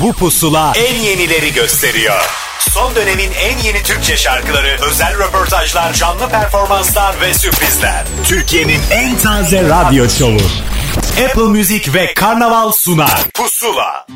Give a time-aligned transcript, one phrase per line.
[0.00, 2.20] Bu pusula en yenileri gösteriyor.
[2.70, 8.04] Son dönemin en yeni Türkçe şarkıları, özel röportajlar, canlı performanslar ve sürprizler.
[8.24, 10.40] Türkiye'nin en taze radyo şovu.
[11.24, 13.20] Apple Music ve Karnaval sunar.
[13.34, 14.06] Pusula.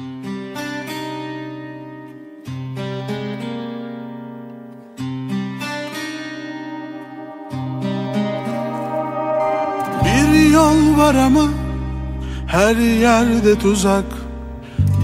[10.05, 11.49] Bir yol var ama
[12.47, 14.05] her yerde tuzak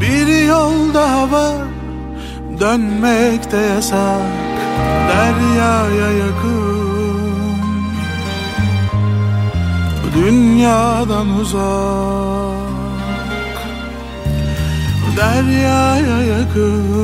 [0.00, 1.66] Bir yol daha var.
[2.61, 4.21] Dönmek de yasak.
[5.08, 6.76] Deryaya yakın.
[10.14, 12.57] Dünyadan uzak.
[15.16, 16.96] Deryaya yakın.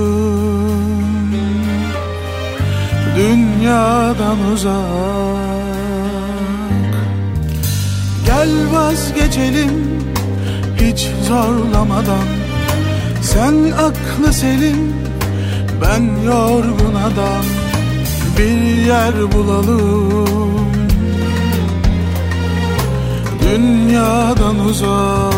[3.16, 5.52] Dünyadan uzak.
[8.26, 10.02] Gel vazgeçelim
[10.80, 12.41] hiç zorlamadan
[13.22, 14.94] Sen aklı selim
[15.80, 17.44] ben yorgun adam.
[18.38, 20.60] Bir yer bulalım.
[23.42, 25.32] Dünyadan uzak.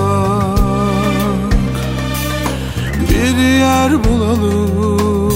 [3.10, 5.34] Bir yer bulalım.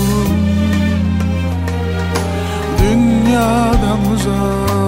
[2.78, 4.87] Dünyadan uzak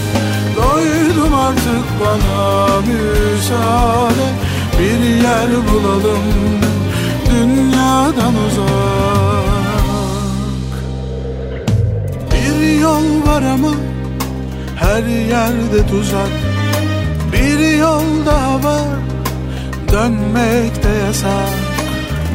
[0.81, 4.27] Doydum artık bana müsaade.
[4.79, 6.23] Bir yer bulalım
[7.29, 8.71] dünyadan uzak.
[12.31, 13.71] Bir yol var ama
[14.75, 16.31] her yerde tuzak.
[17.33, 18.87] Bir yol daha var
[19.91, 21.49] dönmek de yasak.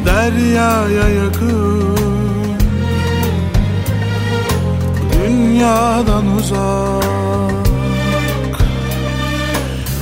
[0.05, 1.97] Deryaya yakın.
[5.13, 7.16] Dünyadan uzak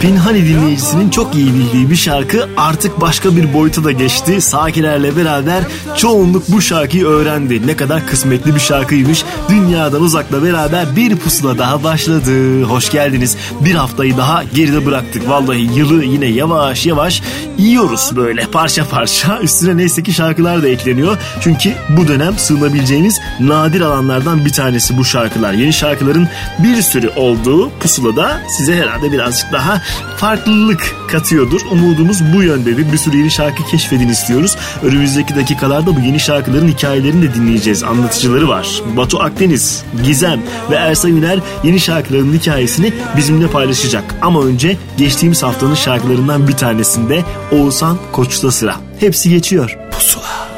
[0.00, 4.40] Pinhani dinleyicisinin çok iyi bildiği bir şarkı artık başka bir boyuta da geçti.
[4.40, 5.64] Sakilerle beraber
[5.96, 7.66] çoğunluk bu şarkıyı öğrendi.
[7.66, 9.24] Ne kadar kısmetli bir şarkıymış.
[9.48, 12.62] Dünyadan uzakla beraber bir pusula daha başladı.
[12.62, 13.36] Hoş geldiniz.
[13.60, 15.28] Bir haftayı daha geride bıraktık.
[15.28, 17.22] Vallahi yılı yine yavaş yavaş
[17.58, 19.38] yiyoruz böyle parça parça.
[19.38, 21.18] Üstüne neyse ki şarkılar da ekleniyor.
[21.40, 25.52] Çünkü bu dönem sığınabileceğiniz nadir alanlardan bir tanesi bu şarkılar.
[25.52, 26.28] Yeni şarkıların
[26.58, 29.82] bir sürü olduğu pusulada size herhalde birazcık daha
[30.16, 31.60] farklılık katıyordur.
[31.70, 32.92] Umudumuz bu yöndedir.
[32.92, 34.56] Bir sürü yeni şarkı keşfedin istiyoruz.
[34.82, 37.82] Önümüzdeki dakikalarda bu yeni şarkıların hikayelerini de dinleyeceğiz.
[37.82, 38.82] Anlatıcıları var.
[38.96, 44.14] Batu Akdeniz, Gizem ve Ersa Üner yeni şarkıların hikayesini bizimle paylaşacak.
[44.22, 48.76] Ama önce geçtiğimiz haftanın şarkılarından bir tanesinde Oğuzhan Koç'ta sıra.
[49.00, 49.78] Hepsi geçiyor.
[49.92, 50.48] Pusula.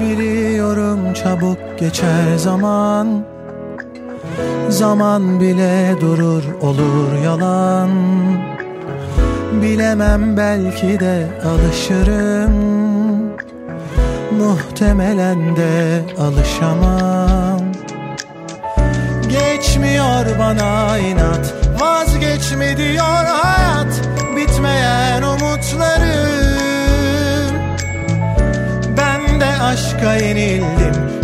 [0.00, 3.24] Biliyorum çabuk geçer zaman
[4.68, 7.90] Zaman bile durur olur yalan
[9.52, 12.52] Bilemem belki de alışırım.
[14.38, 17.60] Muhtemelen de alışamam.
[19.28, 24.00] Geçmiyor bana inat Vazgeçme diyor hayat.
[24.36, 26.42] Bitmeyen umutlarım.
[28.96, 31.21] Ben de aşka yenildim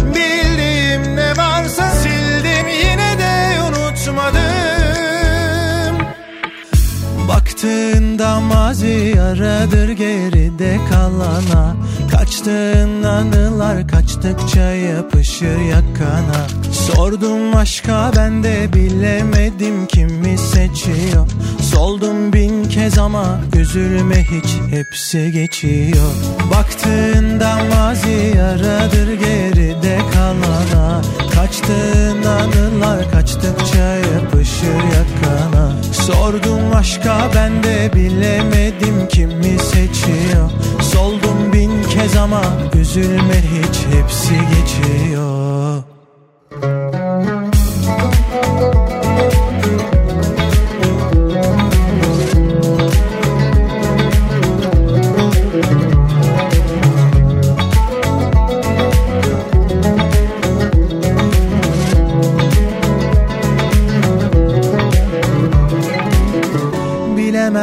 [7.59, 11.77] Baktığında mazi yaradır geride kalana.
[12.11, 16.47] Kaçtığın anılar kaçtıkça yapışır yakana.
[16.73, 21.29] Sordum aşka ben de bilemedim kimi seçiyor.
[21.75, 26.13] Soldum bin kez ama üzülme hiç hepsi geçiyor.
[26.51, 31.03] Baktığında mazi yaradır geride kalana.
[31.35, 35.78] Kaçtığın anılar kaçtıkça yapışır yakana
[36.09, 40.51] Sordum aşka ben de bilemedim kimi seçiyor.
[40.81, 42.43] Soldum bin kez ama
[42.75, 45.83] üzülme hiç hepsi geçiyor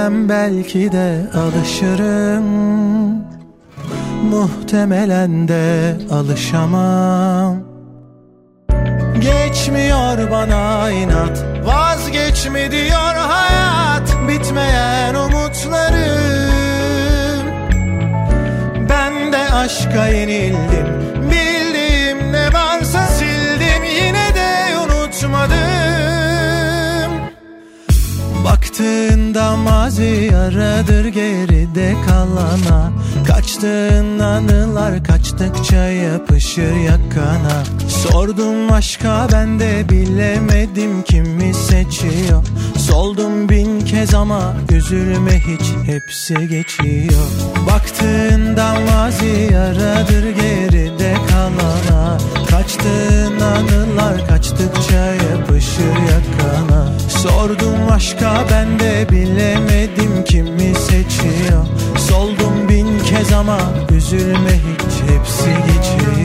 [0.06, 2.46] Bilemem belki de alışırım.
[4.30, 7.58] Muhtemelen de alışamam.
[9.20, 14.16] Geçmiyor bana inat Vazgeçme diyor hayat.
[14.28, 16.56] Bitmeyen umutlarım.
[18.90, 21.15] Ben de aşka yenildim
[28.76, 32.92] Baktığında mazi aradır geride kalana.
[33.28, 37.64] Kaçtığın anılar kaçtıkça yapışır yakana.
[37.88, 42.44] Sordum aşka ben de bilemedim kimi seçiyor.
[42.78, 47.26] Soldum bin kez ama üzülme hiç hepsi geçiyor.
[47.68, 52.18] Baktığında mazi aradır geride kalana
[52.56, 57.00] Kaçtığın anılar kaçtıkça yapışır yakana.
[57.10, 61.66] Sordum aşka ben de bilemedim kimi seçiyor.
[62.10, 63.60] Soldum bin kez ama
[63.96, 66.25] üzülme hiç hepsi geçiyor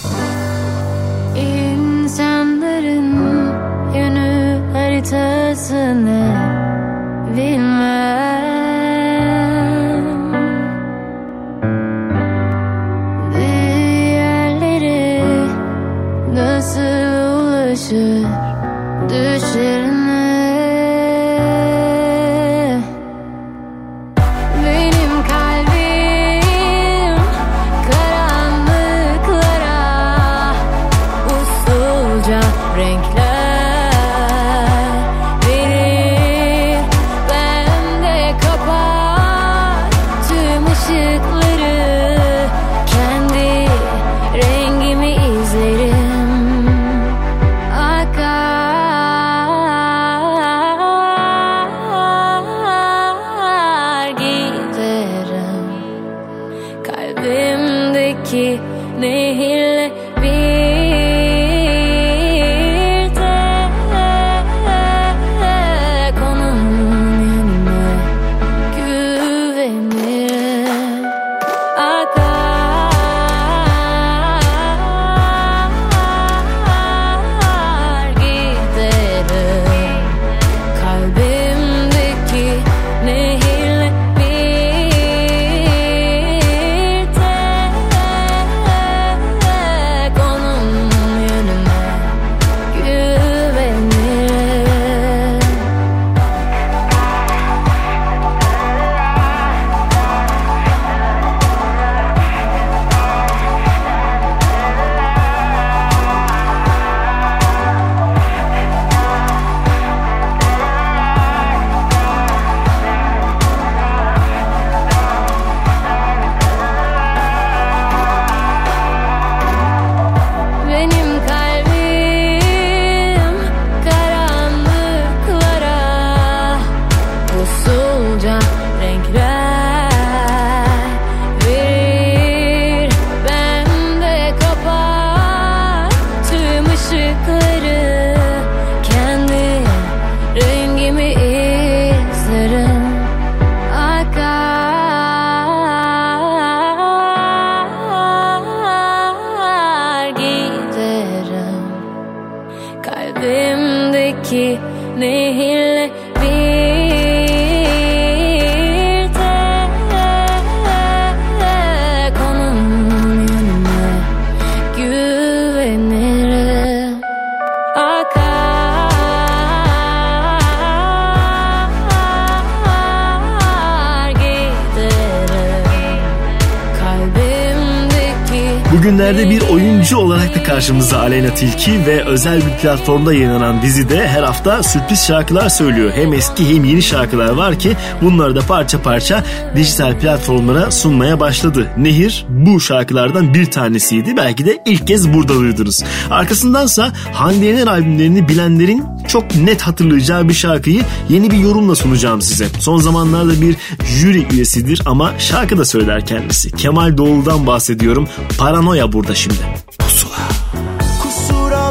[180.71, 185.91] karşımıza Aleyna Tilki ve özel bir platformda yayınlanan dizide her hafta sürpriz şarkılar söylüyor.
[185.95, 189.23] Hem eski hem yeni şarkılar var ki bunları da parça parça
[189.55, 191.67] dijital platformlara sunmaya başladı.
[191.77, 194.17] Nehir bu şarkılardan bir tanesiydi.
[194.17, 195.83] Belki de ilk kez burada duydunuz.
[196.09, 202.47] Arkasındansa Hande Yener albümlerini bilenlerin çok net hatırlayacağı bir şarkıyı yeni bir yorumla sunacağım size.
[202.59, 206.51] Son zamanlarda bir jüri üyesidir ama şarkı da söyler kendisi.
[206.51, 208.07] Kemal Doğulu'dan bahsediyorum.
[208.37, 209.39] Paranoya burada şimdi.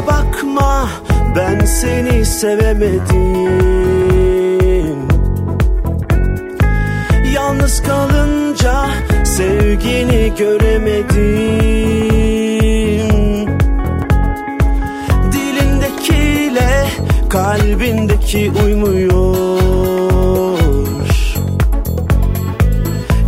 [0.07, 0.89] Bakma
[1.35, 3.51] ben seni sevemedim.
[7.33, 8.85] Yalnız kalınca
[9.23, 11.11] sevgini göremedim.
[15.31, 16.87] Dilindekiyle
[17.29, 19.47] kalbindeki uymuyor.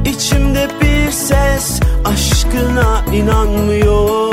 [0.06, 4.33] İçimde bir ses aşkına inanmıyor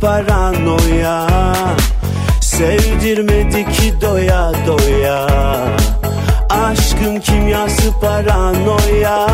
[0.00, 1.26] paranoya
[2.40, 5.26] Sevdirmedi ki doya doya.
[6.50, 9.26] Aşkın kimyası paranoya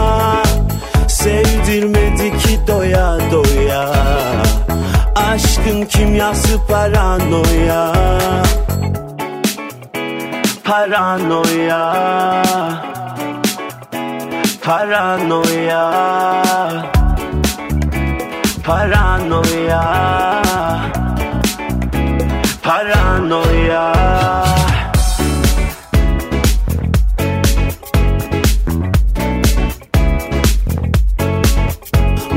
[1.09, 3.93] Sevdirmedi ki doya doya.
[5.15, 7.93] Aşkın kimyası paranoya
[10.65, 11.83] Paranoya
[14.63, 15.85] Paranoya
[18.65, 20.46] Paranoya
[22.67, 23.93] Paranoya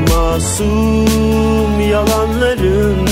[0.08, 3.08] Masum yalanların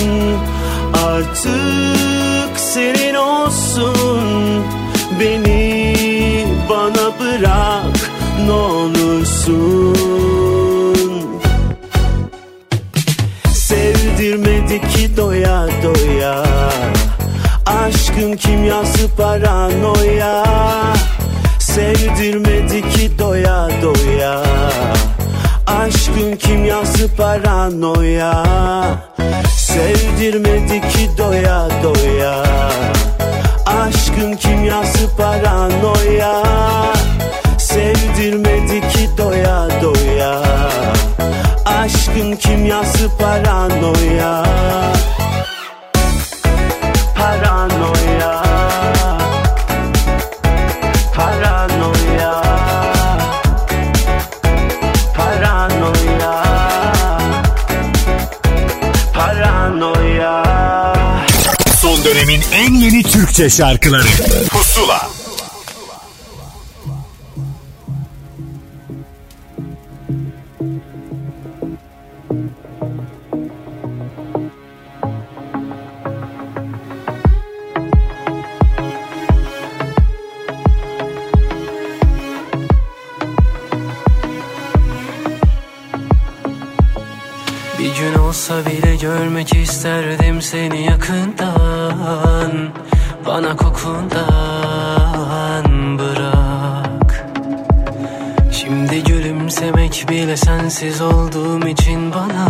[1.08, 4.64] artık senin olsun.
[5.20, 5.96] Beni
[6.70, 8.12] bana bırak
[8.46, 9.98] ne olursun.
[13.54, 15.67] Sevdirmedi ki doya
[18.77, 20.43] Kimyası paranoya?
[21.60, 24.43] Sevdirmedi ki doya doya.
[25.67, 28.43] Aşkın kimyası paranoya.
[29.57, 32.43] Sevdirmedi ki doya doya.
[33.65, 36.43] Aşkın kimyası paranoya.
[37.57, 40.41] Sevdirmedi ki doya doya.
[41.65, 44.43] Aşkın kimyası Paranoya
[63.38, 64.03] Türkçe şarkıları.
[64.50, 65.10] Pusula.
[87.79, 92.74] Bir gün olsa bile görmek isterdim seni yakından
[93.27, 94.05] Bana kokundan
[96.00, 97.25] bırak.
[98.51, 102.50] Şimdi gülümsemek bile sensiz olduğum için bana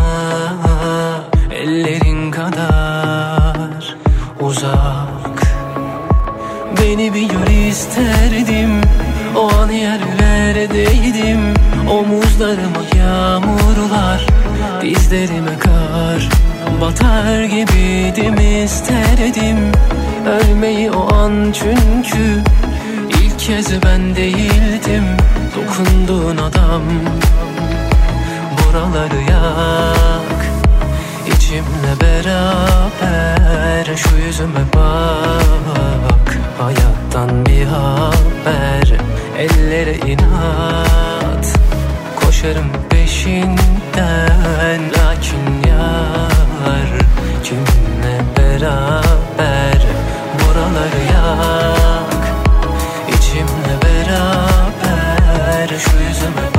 [1.52, 3.96] Ellerin kadar
[4.40, 5.42] uzak.
[6.82, 8.82] Beni bir gör isterdim
[9.36, 11.54] O an yerlerdeydim.
[11.92, 14.28] Omuzlarıma yağmurlar
[14.82, 16.30] Dizlerime kar
[16.82, 19.72] Batar gibiydim isterdim
[20.28, 22.44] Ölmeyi o an çünkü
[23.10, 25.04] ilk kez ben değildim
[25.56, 26.82] Dokunduğun adam.
[28.58, 30.46] Buraları yak
[31.28, 36.38] İçimle beraber Şu yüzüme bak.
[36.60, 38.94] Hayattan bir haber
[39.38, 41.60] Ellere inat.
[42.16, 46.90] Koşarım peşinden Lakin yar
[47.44, 49.17] Kimle beraber
[50.78, 52.14] Buraları yak
[53.18, 56.57] İçimle beraber Şu yüzüme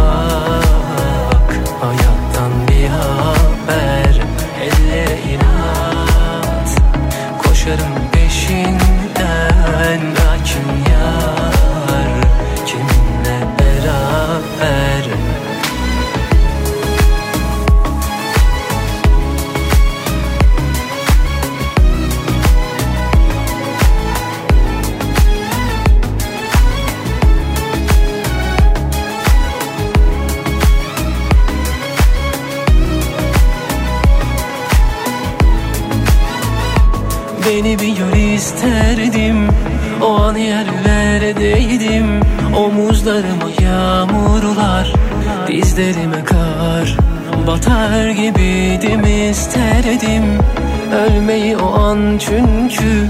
[43.08, 44.92] Omuzlarıma yağmurlar
[45.46, 46.96] Dizlerime kar.
[47.46, 50.24] Batar gibiydim isterdim
[50.92, 52.18] Ölmeyi o an.
[52.18, 53.08] Çünkü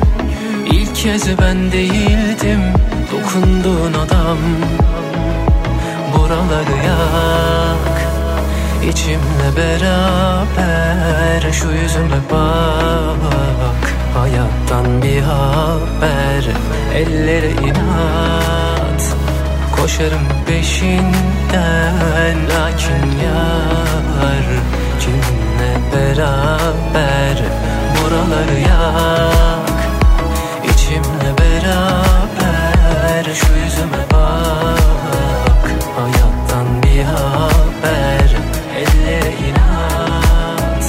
[0.66, 2.60] ilk kez ben değildim
[3.12, 4.38] Dokunduğun adam.
[6.16, 7.98] Buraları yak
[8.90, 11.52] İçimle beraber.
[11.52, 16.44] Şu yüzüme bak Hayattan bir haber.
[16.94, 18.77] Ellere inat
[19.80, 24.44] Koşarım peşinden Lakin yar
[25.00, 27.38] Kiminle beraber
[27.94, 29.78] Buraları yak.
[30.64, 35.70] İçimle beraber Şu yüzüme bak.
[35.96, 38.36] Hayattan bir haber
[38.76, 40.84] Ellere inat.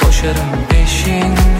[0.00, 1.59] Koşarım peşinden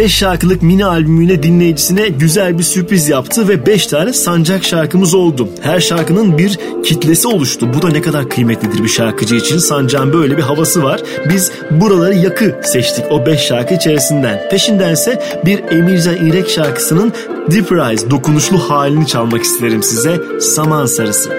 [0.00, 5.48] 5 şarkılık mini albümüyle dinleyicisine güzel bir sürpriz yaptı ve 5 tane sancak şarkımız oldu.
[5.62, 7.68] Her şarkının bir kitlesi oluştu.
[7.74, 9.58] Bu da ne kadar kıymetlidir bir şarkıcı için.
[9.58, 11.00] Sancağın böyle bir havası var.
[11.28, 14.48] Biz buraları yakı seçtik o 5 şarkı içerisinden.
[14.50, 17.12] Peşindense bir Emircan İrek şarkısının
[17.50, 20.20] Deep Rise dokunuşlu halini çalmak isterim size.
[20.40, 21.30] Saman Sarısı.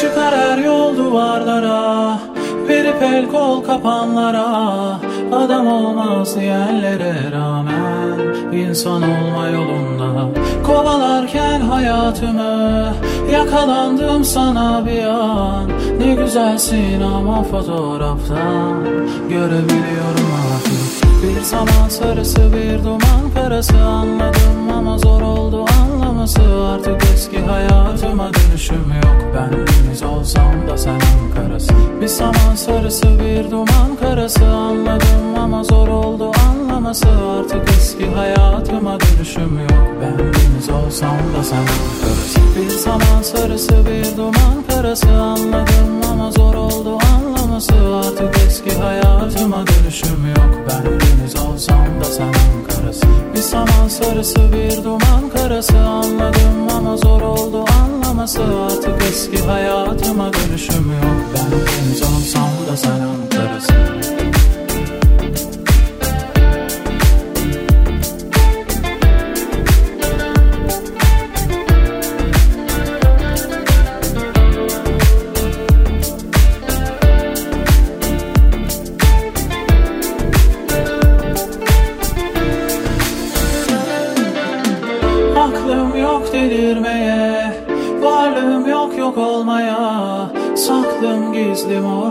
[0.00, 2.20] Çıkar her yol duvarlara
[2.68, 5.00] Verip el kol kapanlara
[5.32, 8.18] Adam olmaz diyenlere rağmen
[8.52, 10.28] insan olma yolunda.
[10.66, 12.94] Kovalarken hayatımı
[13.32, 15.70] Yakalandım sana bir an.
[15.98, 18.84] Ne güzelsin ama fotoğraftan
[19.28, 20.85] Görebiliyorum artık
[21.22, 23.78] Bir zaman sarısı bir duman karası.
[23.78, 26.40] Anladım ama zor oldu anlaması.
[26.74, 29.16] Artık eski hayatıma dönüşüm yok.
[29.34, 34.46] Ben deniz olsam da sen Ankara'sı Bir zaman sarısı bir duman karası.
[34.46, 37.08] Anladım ama zor oldu anlaması.
[37.38, 39.88] Artık eski hayatıma dönüşüm yok.
[40.00, 45.08] Ben deniz olsam da sen Ankara'sı Bir zaman sarısı bir duman karası.
[45.08, 47.74] Anladım ama zor oldu anlaması.
[47.96, 50.66] Artık eski hayatıma dönüşüm yok.
[50.68, 55.78] Ben deniz olsam da sen Ankara'sı Bir zaman sarısı bir duman karası.
[55.78, 58.42] Anladım ama zor oldu anlaması.
[58.66, 61.20] Artık eski hayatıma dönüşüm yok.
[61.34, 63.95] Ben deniz olsam da sen Ankara'sı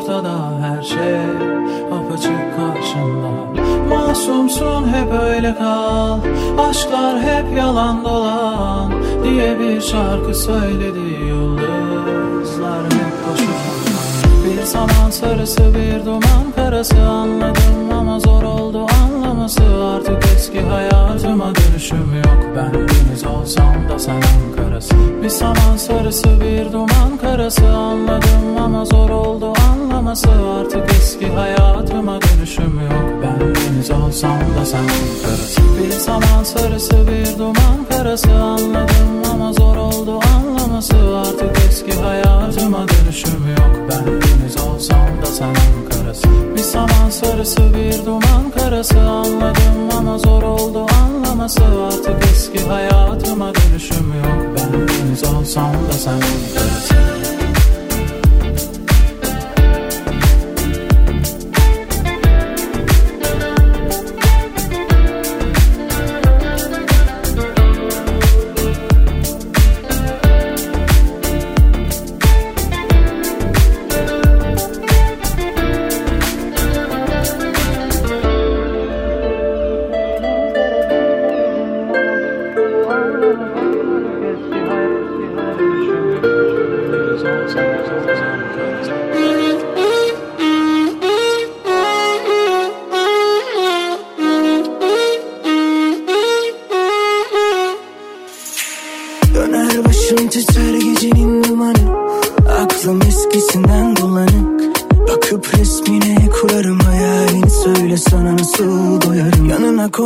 [0.06, 1.20] ortada Her şey
[1.92, 3.62] apaçık karşımda.
[3.90, 6.20] Masumsun hep öyle kal.
[6.70, 8.92] Aşklar hep yalan dolan
[9.24, 11.06] Diye bir şarkı söyledi
[11.66, 11.75] boşuna
[14.66, 19.62] Bir zaman sarısı bir duman karası Anladım ama zor oldu anlaması.
[19.96, 22.40] Artık eski hayatıma dönüşüm yok.
[22.56, 29.10] Ben deniz olsam da sen Ankara'sı Bir zaman sarısı bir duman karası Anladım ama zor
[29.10, 30.30] oldu anlaması.
[30.60, 33.24] Artık eski hayatıma dönüşüm yok.
[33.24, 39.78] Ben deniz olsam da sen Ankara'sı Bir zaman sarısı bir duman karası Anladım ama zor
[39.78, 40.96] oldu anlaması.
[41.18, 43.90] Artık eski hayatıma dönüşüm yok.
[43.90, 49.00] Ben deniz olsam da sen Ankara'sı Bir zaman sarısı bir duman karası.
[49.00, 51.62] Anladım ama zor oldu anlaması.
[51.88, 54.58] Artık eski hayatıma dönüşüm yok.
[54.58, 57.15] Ben deniz olsam da sen Ankara'sı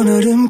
[0.10, 0.48] Yanına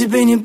[0.00, 0.39] çilelisi beni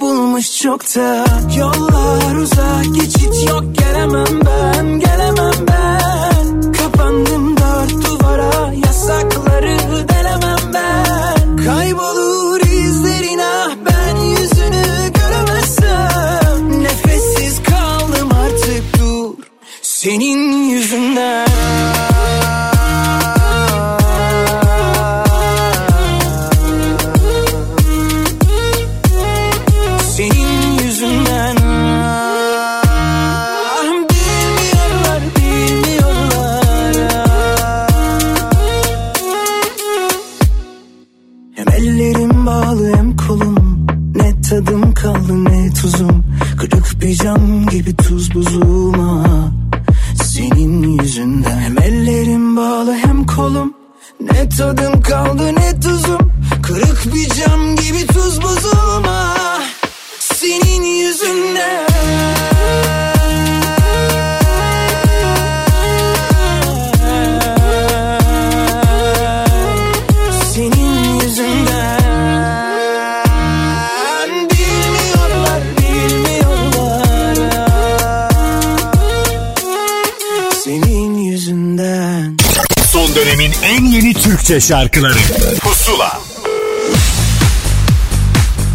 [84.67, 85.17] şarkıları
[85.61, 86.11] Pusula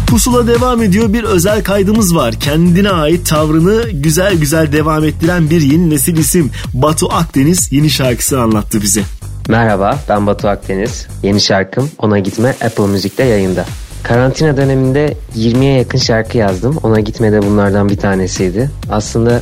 [0.07, 1.13] Pusula devam ediyor.
[1.13, 2.33] Bir özel kaydımız var.
[2.39, 6.51] Kendine ait tavrını güzel güzel devam ettiren bir yeni nesil isim.
[6.73, 9.01] Batu Akdeniz yeni şarkısını anlattı bize.
[9.49, 11.07] Merhaba ben Batu Akdeniz.
[11.23, 13.65] Yeni şarkım Ona Gitme Apple Müzik'te yayında.
[14.03, 16.77] Karantina döneminde 20'ye yakın şarkı yazdım.
[16.83, 18.71] Ona Gitme de bunlardan bir tanesiydi.
[18.89, 19.41] Aslında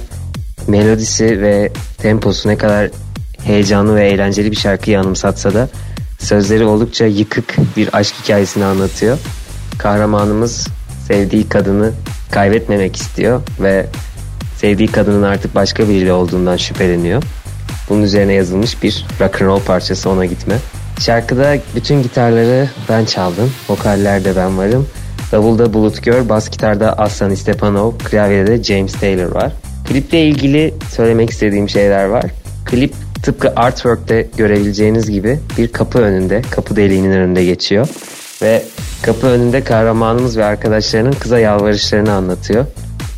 [0.68, 2.90] melodisi ve temposu ne kadar
[3.44, 5.70] heyecanlı ve eğlenceli bir şarkıyı anımsatsa da
[6.30, 9.18] sözleri oldukça yıkık bir aşk hikayesini anlatıyor.
[9.78, 10.68] Kahramanımız
[11.08, 11.92] sevdiği kadını
[12.32, 13.86] kaybetmemek istiyor ve
[14.58, 17.24] sevdiği kadının artık başka biriyle olduğundan şüpheleniyor.
[17.90, 20.56] Bunun üzerine yazılmış bir rock and roll parçası ona gitme.
[21.00, 23.52] Şarkıda bütün gitarları ben çaldım.
[23.70, 24.88] Vokallerde ben varım.
[25.32, 29.52] Davulda Bulut Gör, bas gitarda Aslan Stepanov, klavyede de James Taylor var.
[29.88, 32.26] Kliple ilgili söylemek istediğim şeyler var.
[32.66, 37.88] Klip tıpkı artwork'te görebileceğiniz gibi bir kapı önünde, kapı deliğinin önünde geçiyor.
[38.42, 38.64] Ve
[39.02, 42.66] kapı önünde kahramanımız ve arkadaşlarının kıza yalvarışlarını anlatıyor.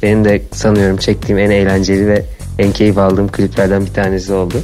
[0.04, 2.26] Benim de sanıyorum çektiğim en eğlenceli ve
[2.60, 4.56] en keyif aldığım kliplerden bir tanesi oldu.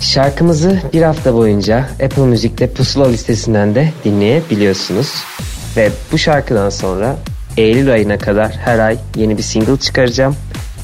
[0.00, 5.14] Şarkımızı bir hafta boyunca Apple Müzik'te Pusula listesinden de dinleyebiliyorsunuz.
[5.76, 7.16] Ve bu şarkıdan sonra
[7.56, 10.36] Eylül ayına kadar her ay yeni bir single çıkaracağım.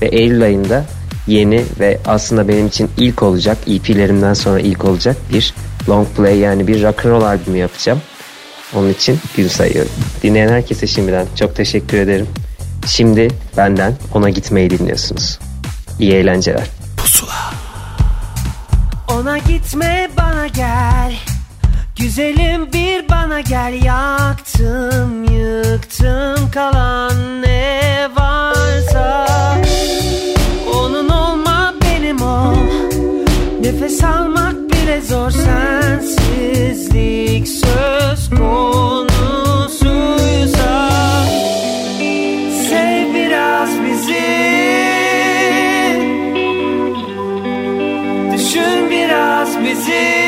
[0.02, 0.84] Ve Eylül ayında
[1.26, 5.54] yeni ve aslında benim için ilk olacak, EP'lerimden sonra ilk olacak bir
[5.88, 8.00] long play yani bir rock and roll albümü yapacağım.
[8.74, 9.92] Onun için gün sayıyorum.
[10.22, 12.26] Dinleyen herkese şimdiden çok teşekkür ederim.
[12.86, 15.38] Şimdi benden ona gitmeyi dinliyorsunuz.
[15.98, 16.66] İyi eğlenceler.
[19.08, 21.14] Ona gitme bana gel
[21.96, 28.55] Güzelim bir bana gel Yaktım yıktım kalan ne varsa
[33.86, 35.30] Nefes almak bile zor.
[35.30, 36.68] Sensizlik
[37.48, 39.70] söz konusuysa
[42.68, 44.26] Sev biraz bizi.
[48.32, 50.25] Düşün biraz bizi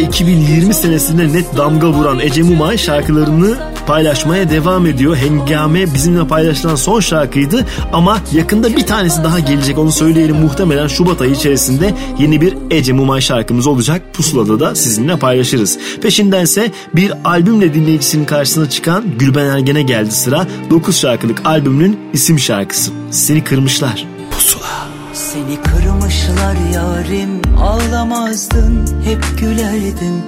[0.00, 5.16] 2020 senesinde net damga vuran Ece Mumay şarkılarını paylaşmaya devam ediyor.
[5.16, 10.36] Hengame bizimle paylaşılan son şarkıydı ama yakında bir tanesi daha gelecek onu söyleyelim.
[10.36, 14.02] Muhtemelen Şubat ayı içerisinde yeni bir Ece Mumay şarkımız olacak.
[14.12, 15.78] Pusula'da da sizinle paylaşırız.
[16.02, 20.46] Peşindense bir albümle dinleyicisinin karşısına çıkan Gülben Ergen'e geldi sıra.
[20.70, 22.90] 9 şarkılık albümünün isim şarkısı.
[23.10, 24.06] Seni kırmışlar.
[24.30, 24.88] Pusula.
[25.12, 30.22] Seni kırmışlar yarim Ağlamazdın hep gülerdin.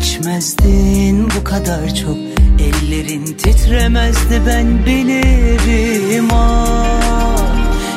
[0.00, 2.16] İçmezdin bu kadar çok.
[2.60, 6.28] Ellerin titremezdi ben bilirim.
[6.32, 7.40] Ah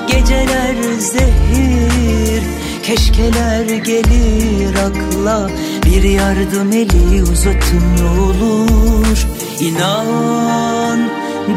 [0.08, 2.43] Geceler zehir.
[2.84, 5.50] Keşkeler gelir akla.
[5.86, 9.28] Bir yardım eli uzattım ne olur.
[9.60, 11.00] İnan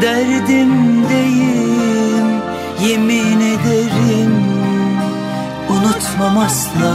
[0.01, 2.27] derdimdeyim
[2.87, 4.56] Yemin ederim
[5.69, 6.93] unutmam asla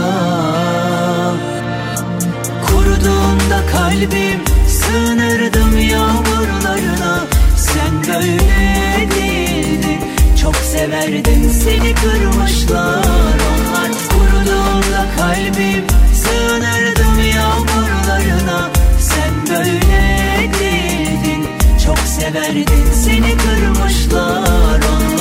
[2.67, 7.25] Kuruduğunda kalbim sığınırdım yağmurlarına.
[7.57, 9.99] Sen böyle değildin.
[10.41, 13.91] Çok severdin seni kırmışlar Onlar.
[14.09, 18.69] Kuruduğunda kalbim sığınırdım yağmurlarına.
[18.99, 21.47] Sen böyle değildin.
[21.85, 25.12] Çok severdin seni kırmışlar onlar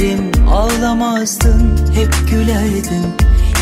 [0.00, 3.06] yarim Ağlamazdın hep gülerdin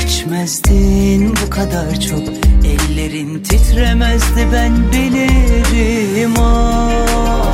[0.06, 2.28] İçmezdin bu kadar çok.
[2.64, 7.52] Ellerin titremezdi ben bilirim ah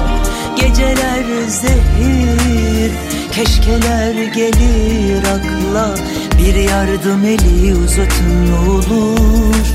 [0.57, 2.93] Geceler zehir
[3.33, 5.95] Keşkeler gelir akla.
[6.39, 9.67] Bir yardım eli uzatın olur.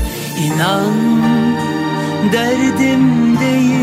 [0.46, 0.94] İnan
[2.32, 3.80] derdimdeyim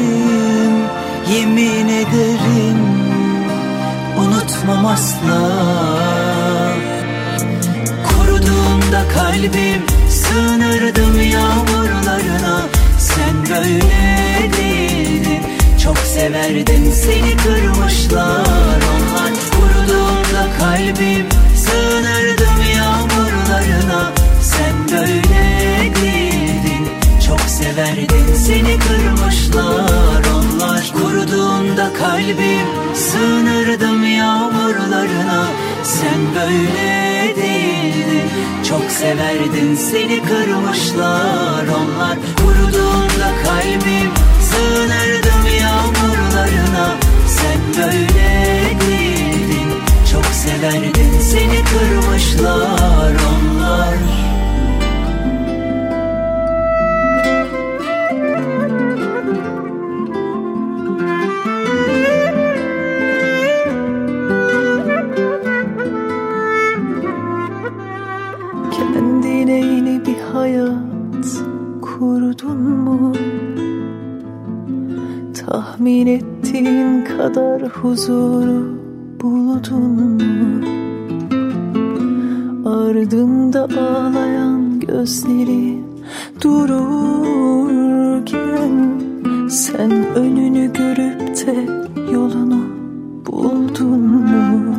[1.34, 2.87] Yemin ederim
[4.47, 5.39] unutmam asla.
[8.07, 12.62] Kuruduğunda kalbim sığınırdım yağmurlarına.
[12.99, 15.41] Sen böyle değildin.
[15.83, 19.33] Çok severdin seni kırmışlar Onlar.
[19.51, 24.12] Kuruduğunda kalbim sığınırdım yağmurlarına.
[24.41, 26.88] Sen böyle değildin.
[27.27, 35.48] Çok severdin seni kırmışlar Onlar kuruduğunda kalbim sığınırdım yağmurlarına.
[35.84, 38.30] Sen böyle değildin
[38.70, 42.17] çok severdin seni kırmışlar Onlar.
[42.38, 46.96] Kuruduğunda kalbim sığınırdım yağmurlarına.
[47.28, 49.70] Sen böyle değildin
[50.12, 53.93] çok severdin seni kırmışlar onlar
[75.48, 78.79] Tahmin ettiğin kadar huzuru
[79.21, 80.21] buldun mu?
[82.69, 85.83] Ardında ağlayan gözleri
[86.43, 87.52] dururken
[89.50, 91.56] Sen önünü görüp de
[92.13, 92.62] yolunu
[93.25, 94.75] buldun mu?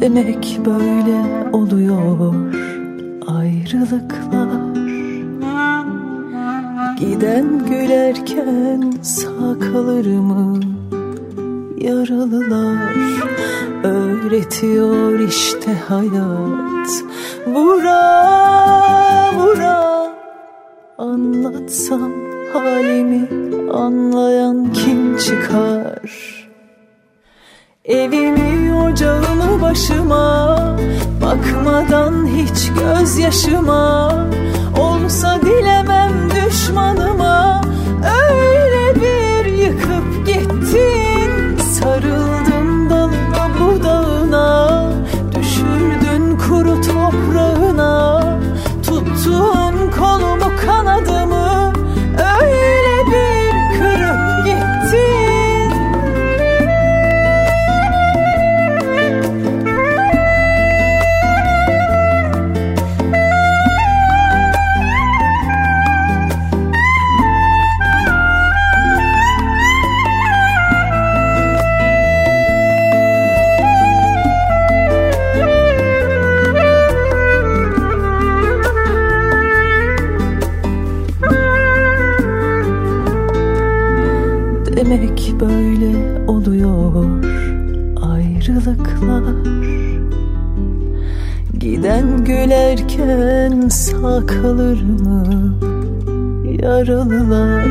[0.00, 2.34] Demek böyle oluyor
[3.26, 4.53] ayrılıklar
[7.04, 10.60] Giden gülerken sağ kalır mı?
[11.78, 12.94] Yaralılar
[13.84, 16.90] Öğretiyor işte hayat.
[17.46, 18.00] Vura
[19.36, 20.06] vura.
[20.98, 22.12] Anlatsam
[22.52, 23.28] halimi
[23.72, 26.00] anlayan kim çıkar?
[27.84, 30.58] Evimi ocağımı başıma
[31.22, 34.12] Bakmadan hiç gözyaşıma
[34.80, 37.60] Olsa dilemem düşmanıma
[93.04, 95.24] gülerken sağ kalır mı?
[96.62, 97.64] Yaralılar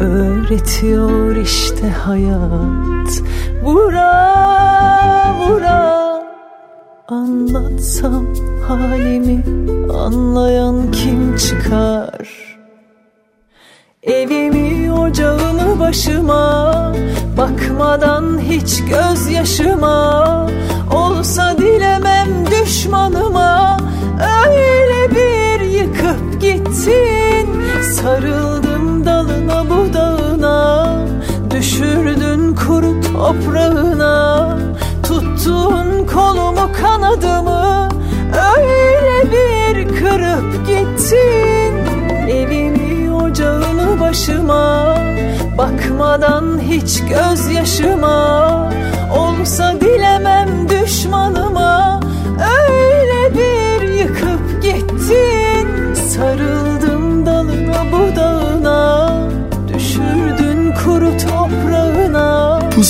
[0.00, 3.22] Öğretiyor işte hayat.
[3.62, 6.20] Vura vura.
[7.08, 8.26] Anlatsam
[8.68, 9.44] halimi
[9.94, 12.28] anlayan kim çıkar?
[14.02, 16.92] Evimi ocağımı başıma
[17.36, 20.46] Bakmadan hiç gözyaşıma.
[20.94, 23.76] Olsa dilemem düşmanıma
[24.20, 27.48] Öyle bir yıkıp gittin.
[27.82, 30.96] Sarıldım dalına budağına.
[31.50, 34.58] Düşürdün kuru toprağına.
[35.02, 37.88] Tuttun kolumu kanadımı.
[38.56, 41.76] Öyle bir kırıp gittin.
[42.28, 44.96] Evimi ocağını başıma.
[45.58, 48.70] Bakmadan hiç gözyaşıma.
[49.18, 51.89] Olsa dilemem düşmanıma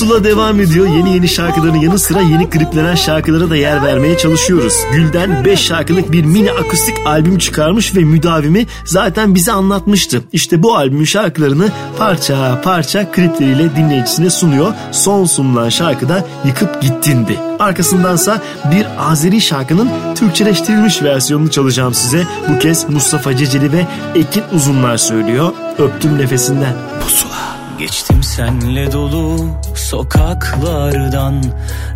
[0.00, 0.86] Pusula devam ediyor.
[0.86, 4.74] Yeni yeni şarkıların yanı sıra yeni kliplenen şarkılara da yer vermeye çalışıyoruz.
[4.92, 10.22] Gülden 5 şarkılık bir mini akustik albüm çıkarmış ve müdavimi zaten bize anlatmıştı.
[10.32, 14.74] İşte bu albümün şarkılarını parça parça klipleriyle dinleyicisine sunuyor.
[14.92, 17.38] Son sunulan şarkıda Yıkıp Gittindi.
[17.58, 18.42] Arkasındansa
[18.72, 22.24] bir Azeri şarkının Türkçeleştirilmiş versiyonunu çalacağım size.
[22.48, 25.52] Bu kez Mustafa Ceceli ve Ekin Uzunlar söylüyor.
[25.78, 26.74] Öptüm nefesinden.
[27.02, 27.49] Pusula.
[27.80, 29.36] Geçtim senle dolu
[29.74, 31.44] sokaklardan.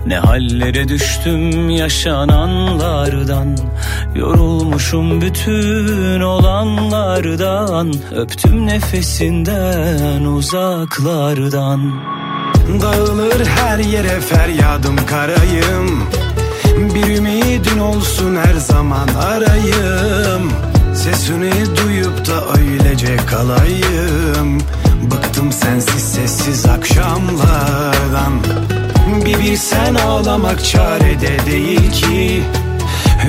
[0.07, 3.59] Ne hallere düştüm yaşananlardan.
[4.14, 7.95] Yorulmuşum bütün olanlardan.
[8.16, 11.93] Öptüm nefesinden uzaklardan.
[12.82, 16.03] Dağılır her yere feryadım karayım.
[16.95, 20.53] Bir ümidin olsun her zaman arayım.
[20.95, 24.61] Sesini duyup da öylece kalayım
[25.45, 28.32] Bıktım sensiz sessiz akşamlardan.
[29.24, 32.42] Bir bilsen ağlamak çarede değil ki.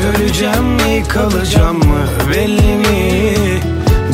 [0.08, 3.34] Öleceğim mi kalacağım mı belli mi?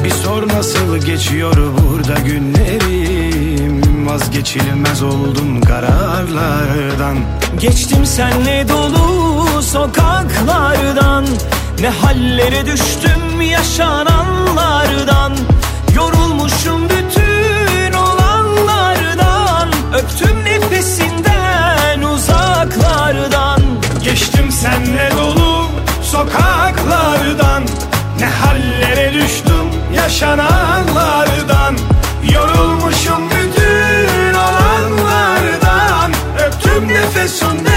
[0.03, 4.07] Bir sor nasıl geçiyor burada günlerim.
[4.07, 7.17] Vazgeçilmez oldum kararlardan.
[7.59, 11.25] Geçtim senle dolu sokaklardan.
[11.81, 15.33] Ne hallere düştüm yaşananlardan
[19.93, 23.61] Öptüm nefesinden uzaklardan.
[24.03, 25.67] Geçtim senle dolu
[26.03, 27.63] sokaklardan.
[28.19, 31.77] Ne hallere düştüm yaşananlardan.
[32.33, 36.13] Yorulmuşum bütün olanlardan.
[36.47, 37.70] Öptüm nefesinden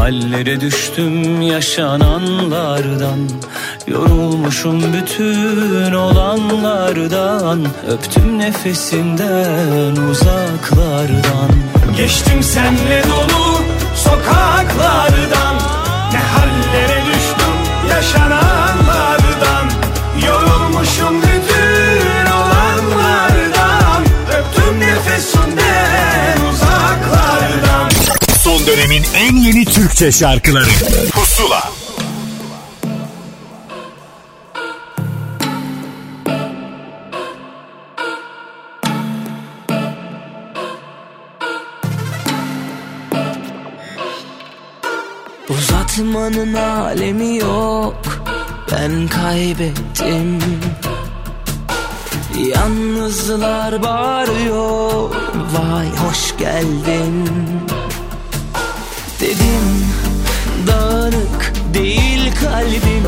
[0.00, 3.28] hallere düştüm yaşananlardan
[3.86, 11.50] Yorulmuşum bütün olanlardan Öptüm nefesinden uzaklardan.
[11.96, 13.60] Geçtim senle dolu
[13.96, 15.56] sokaklardan
[16.12, 17.54] Ne hallere düştüm
[17.90, 18.49] yaşananlardan
[28.80, 30.70] dönemin en yeni Türkçe şarkıları.
[31.12, 31.70] Pusula.
[45.48, 48.02] Uzatmanın alemi yok.
[48.72, 50.38] Ben kaybettim.
[52.54, 55.10] Yalnızlar bağırıyor.
[55.52, 57.30] Vay hoş geldin
[59.50, 59.86] Dedim
[60.66, 63.06] dağınık değil kalbim.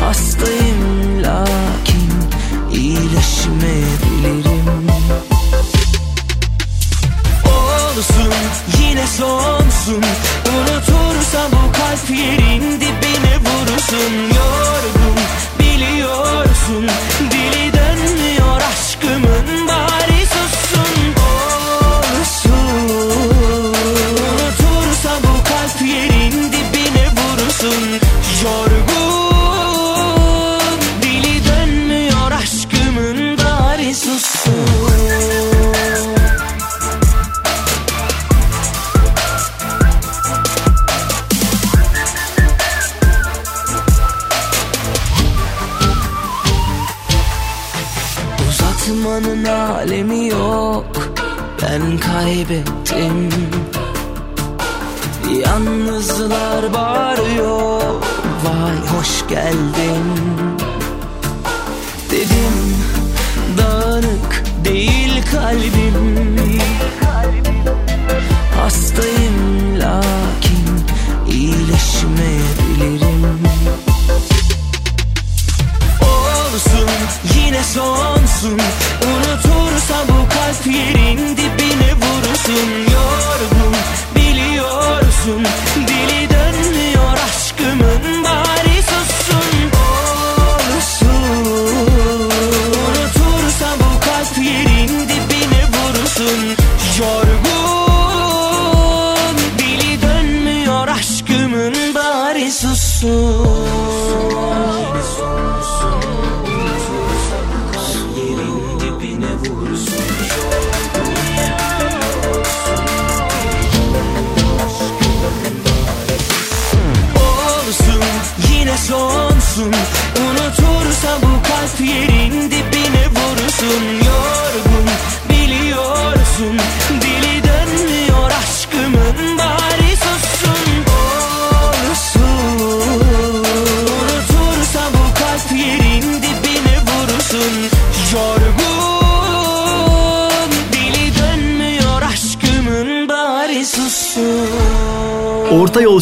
[0.00, 2.10] Hastayım lakin
[2.72, 4.88] iyileşmeyebilirim
[7.44, 8.32] Olsun
[8.80, 10.02] yine sonsun.
[10.54, 15.16] Unutursa bu kalp yerin dibine vursun Yorgun
[15.58, 16.84] biliyorsun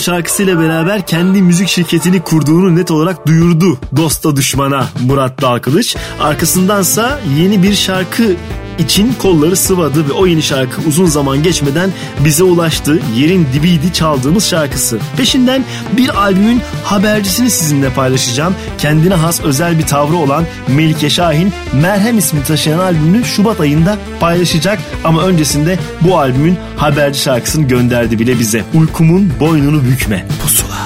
[0.03, 5.97] şarkısıyla beraber kendi müzik şirketini kurduğunu net olarak duyurdu dosta düşmana Murat Dalkılıç.
[6.21, 8.37] Arkasındansa yeni bir şarkı
[8.79, 11.91] için kolları sıvadı ve o yeni şarkı uzun zaman geçmeden
[12.25, 13.01] bize ulaştı.
[13.17, 14.99] Yerin dibiydi çaldığımız şarkısı.
[15.17, 15.65] Peşinden
[15.97, 18.55] bir albümün habercisini sizinle paylaşacağım.
[18.79, 24.79] Kendine has özel bir tavrı olan Melike Şahin Merhem ismi taşıyan albümünü Şubat ayında paylaşacak.
[25.05, 28.65] Ama öncesinde bu albümün haberci şarkısını gönderdi bile bize.
[28.75, 30.27] Uykumun boynunu bükme.
[30.43, 30.79] Pusula.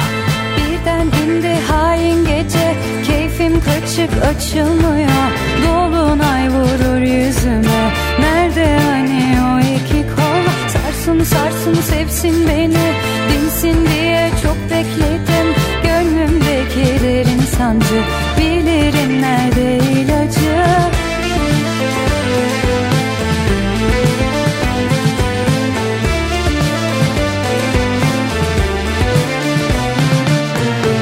[0.56, 2.74] Birden indi hain gece
[3.06, 5.45] Keyfim kaçık açılmıyor
[7.06, 7.92] yüzüme.
[8.20, 10.42] Nerede hani o iki kol?
[10.68, 12.92] Sarsın sarsın sevsin beni.
[13.30, 15.46] Dinsin diye çok bekledim.
[15.82, 18.02] Gönlümdeki derin sancı.
[18.38, 20.66] Bilirim nerede ilacı.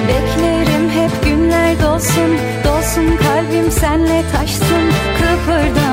[0.09, 2.39] Beklerim hep günler dolsun.
[2.65, 4.85] Dolsun kalbim senle taşsın.
[5.19, 5.84] Kıpırdamadan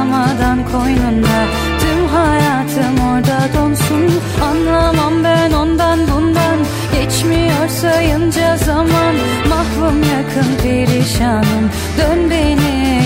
[0.71, 1.37] koynunda.
[1.79, 4.21] Tüm hayatım orada donsun.
[4.43, 6.57] Anlamam ben ondan bundan.
[6.93, 9.15] Geçmiyor sayınca zaman.
[9.49, 11.69] Mahvum yakın perişanım.
[11.97, 13.00] Dön beni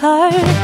[0.00, 0.57] Dön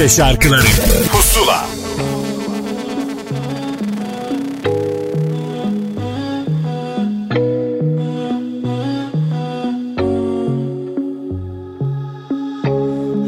[0.00, 0.66] Türkçe şarkıları.
[1.12, 1.66] Pusula.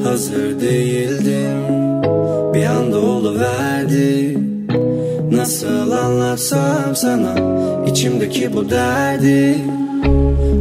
[0.05, 1.63] Hazır değildim
[2.55, 4.39] Bir anda oluverdi
[5.31, 7.35] Nasıl anlatsam sana
[7.87, 9.59] içimdeki bu derdi.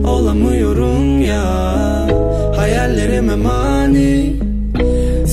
[0.08, 1.44] Olamıyorum ya
[2.56, 4.51] Hayallerime mani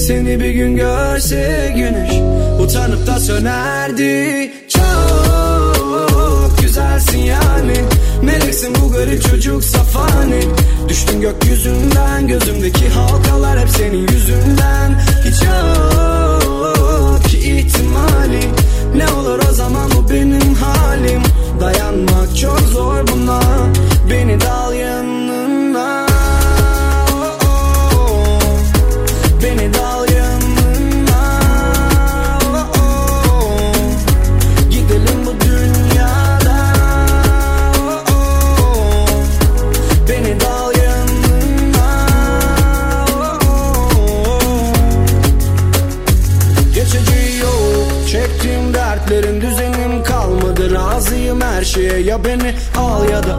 [0.09, 2.13] Seni bir gün görse güneş
[2.61, 4.51] Utanıp da sönerdi.
[4.69, 7.75] Çok güzelsin yani.
[8.23, 10.41] Meleksin bu garip çocuk safani.
[10.89, 15.01] Düştün gökyüzünden Gözümdeki halkalar hep senin yüzünden.
[15.25, 15.88] Hiç yok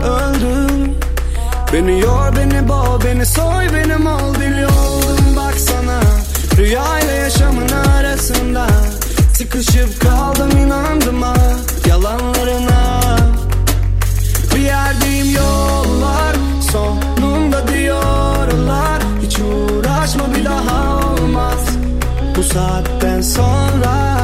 [0.03, 0.89] öldür
[1.73, 4.67] Beni yor beni boğ beni soy benim ol deli
[5.35, 5.99] baksana
[6.57, 8.67] Rüya ile yaşamın arasında
[9.33, 11.33] Sıkışıp kaldım inandım ha.
[11.87, 12.99] Yalanlarına
[14.55, 16.35] Bir yerdeyim yollar
[16.71, 19.01] sonunda diyorlar.
[19.21, 21.59] Hiç uğraşma bir daha olmaz.
[22.37, 24.19] Bu saatten sonra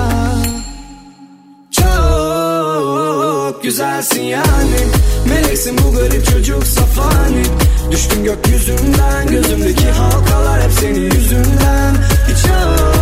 [1.72, 4.80] Çok güzelsin yani
[5.26, 7.44] Meleksin bu garip çocuk safani.
[7.92, 9.28] Düştün gökyüzünden.
[9.28, 11.96] Gözümdeki halkalar hep senin yüzünden.
[12.28, 12.95] Hiç yok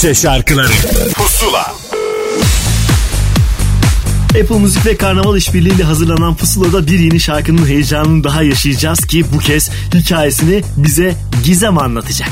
[0.00, 0.72] Türkçe şarkıları
[1.14, 1.74] Pusula
[4.42, 9.38] Apple Müzik ve Karnaval işbirliğiyle hazırlanan Pusula'da bir yeni şarkının heyecanını daha yaşayacağız ki bu
[9.38, 12.30] kez hikayesini bize Gizem anlatacak.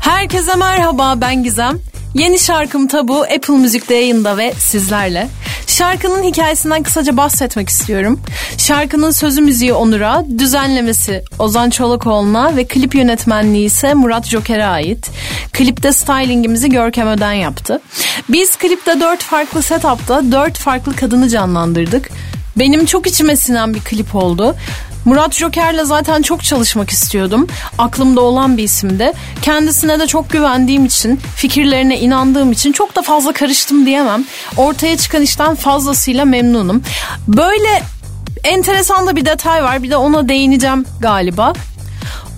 [0.00, 1.78] Herkese merhaba ben Gizem.
[2.14, 5.28] Yeni şarkım Tabu Apple Müzik'te yayında ve sizlerle.
[5.66, 8.20] Şarkının hikayesinden kısaca bahsetmek istiyorum.
[8.58, 15.10] Şarkının sözü müziği Onur'a, düzenlemesi Ozan Çolakoğlu'na ve klip yönetmenliği ise Murat Joker'e ait.
[15.52, 17.80] Klipte stylingimizi Görkem Öden yaptı.
[18.28, 22.10] Biz klipte dört farklı setupta dört farklı kadını canlandırdık.
[22.56, 24.56] Benim çok içime sinen bir klip oldu.
[25.04, 27.46] Murat Joker'le zaten çok çalışmak istiyordum.
[27.78, 29.12] Aklımda olan bir isimdi.
[29.42, 34.24] Kendisine de çok güvendiğim için, fikirlerine inandığım için çok da fazla karıştım diyemem.
[34.56, 36.82] Ortaya çıkan işten fazlasıyla memnunum.
[37.28, 37.82] Böyle
[38.44, 39.82] enteresan da bir detay var.
[39.82, 41.52] Bir de ona değineceğim galiba.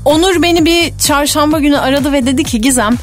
[0.04, 2.96] Onur beni bir çarşamba günü aradı ve dedi ki Gizem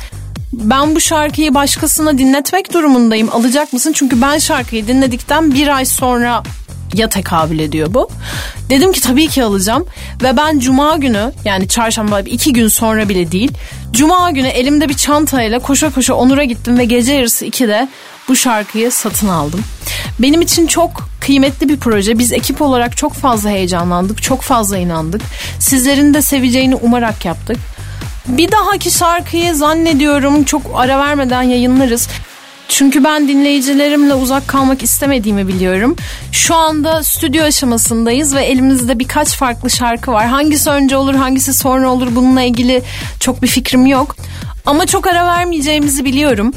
[0.53, 3.29] ben bu şarkıyı başkasına dinletmek durumundayım.
[3.31, 3.93] Alacak mısın?
[3.95, 6.43] Çünkü ben şarkıyı dinledikten bir ay sonra
[6.93, 8.09] ya tekabül ediyor bu.
[8.69, 9.85] Dedim ki tabii ki alacağım
[10.23, 13.51] ve ben cuma günü yani çarşamba iki gün sonra bile değil.
[13.91, 17.87] Cuma günü elimde bir çantayla koşa koşa Onur'a gittim ve gece yarısı 2'de
[18.29, 19.59] bu şarkıyı satın aldım.
[20.19, 22.19] Benim için çok kıymetli bir proje.
[22.19, 25.21] Biz ekip olarak çok fazla heyecanlandık, çok fazla inandık.
[25.59, 27.57] Sizlerin de seveceğini umarak yaptık.
[28.27, 32.07] Bir dahaki şarkıyı zannediyorum çok ara vermeden yayınlarız.
[32.69, 35.95] Çünkü ben dinleyicilerimle uzak kalmak istemediğimi biliyorum.
[36.31, 40.27] Şu anda stüdyo aşamasındayız ve elimizde birkaç farklı şarkı var.
[40.27, 42.81] Hangisi önce olur, hangisi sonra olur bununla ilgili
[43.19, 44.15] çok bir fikrim yok.
[44.65, 46.53] Ama çok ara vermeyeceğimizi biliyorum.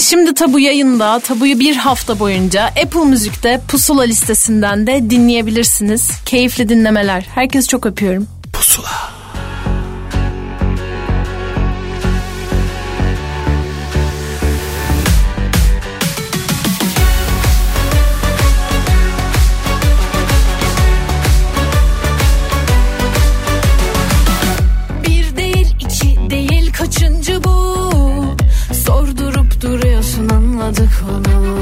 [0.00, 1.20] Şimdi Tabu yayında.
[1.20, 6.10] Tabu'yu bir hafta boyunca Apple Müzik'te Pusula listesinden de dinleyebilirsiniz.
[6.24, 7.26] Keyifli dinlemeler.
[7.34, 8.26] Herkesi çok öpüyorum.
[8.52, 9.15] Pusula.
[30.66, 31.58] Anladık onu.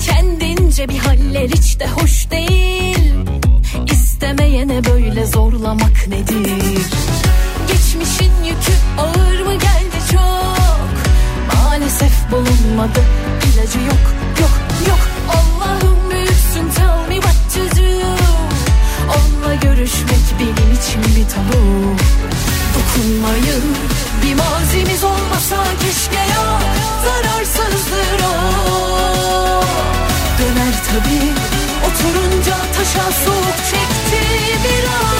[0.00, 3.14] Kendince bir haller hiç de hoş değil.
[3.92, 6.82] İstemeyene böyle zorlamak nedir?
[7.68, 10.90] Geçmişin yükü ağır mı geldi çok?
[11.54, 13.00] Maalesef bulunmadı
[13.44, 15.08] ilacı yok yok yok.
[15.28, 17.88] Allah'ım büyüksün tell me what to do.
[19.16, 21.58] Onunla görüşmek benim için bir tabu
[22.78, 23.64] Dokunmayın.
[24.22, 26.60] Bir mazimiz olmasa keşke ya
[27.04, 29.62] Zararsızdır o
[30.38, 31.18] Döner tabi
[31.86, 34.22] oturunca taşa soğuk çekti
[34.64, 35.17] bir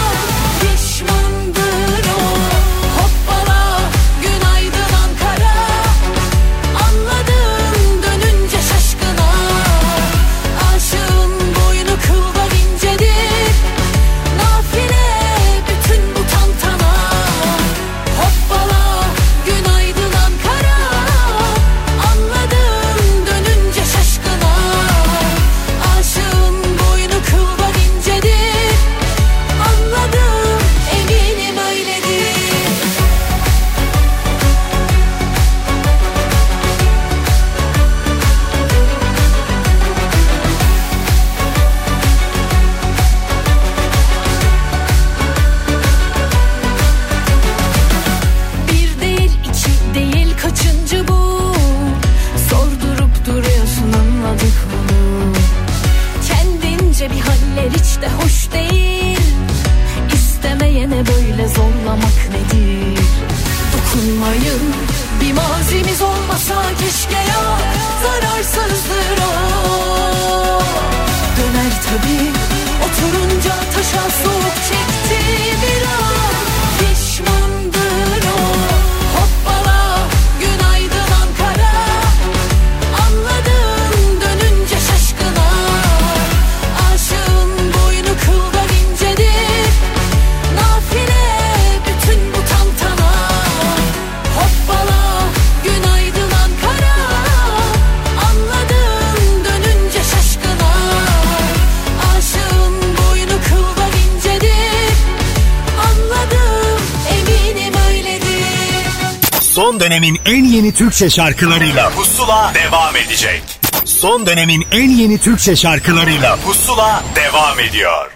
[109.78, 113.42] Son dönemin en yeni Türkçe şarkılarıyla Pusula devam edecek.
[113.84, 118.10] Son dönemin en yeni Türkçe şarkılarıyla Pusula devam ediyor.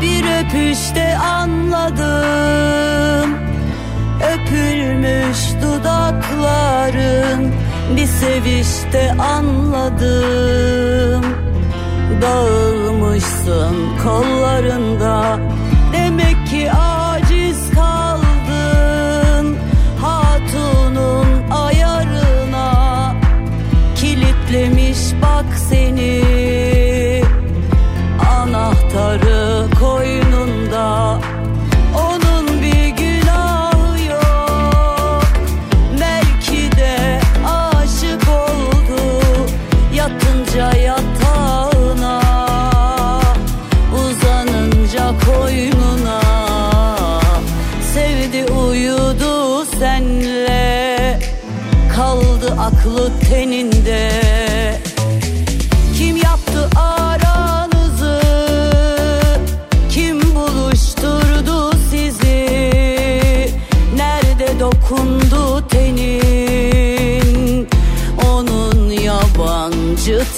[0.00, 3.38] Bir öpüşte anladım
[4.34, 7.52] Öpülmüş dudakların
[7.96, 11.24] Bir sevişte anladım
[12.22, 15.38] Dağılmışsın kollarında
[28.96, 31.18] Anahtarı koynunda
[31.98, 35.24] Onun bir günahı yok.
[36.00, 39.00] Belki de aşık oldu
[39.94, 42.20] Yatınca yatağına
[43.94, 46.20] Uzanınca koynuna.
[47.94, 51.20] Sevdi uyudu senle
[51.96, 53.75] Kaldı aklı teninde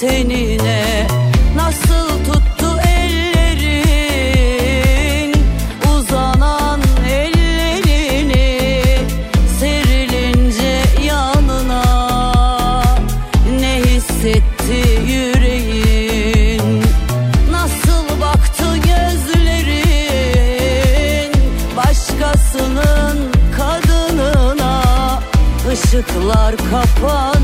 [0.00, 1.06] tenine
[1.56, 3.84] nasıl tuttu ellerin?
[5.96, 8.60] Uzanan ellerini
[9.60, 11.84] serilince yanına
[13.60, 16.82] ne hissetti yüreğin?
[17.50, 19.72] Nasıl baktı gözlerin
[21.76, 23.18] başkasının
[23.56, 24.82] kadınına?
[25.72, 27.37] Işıklar kapat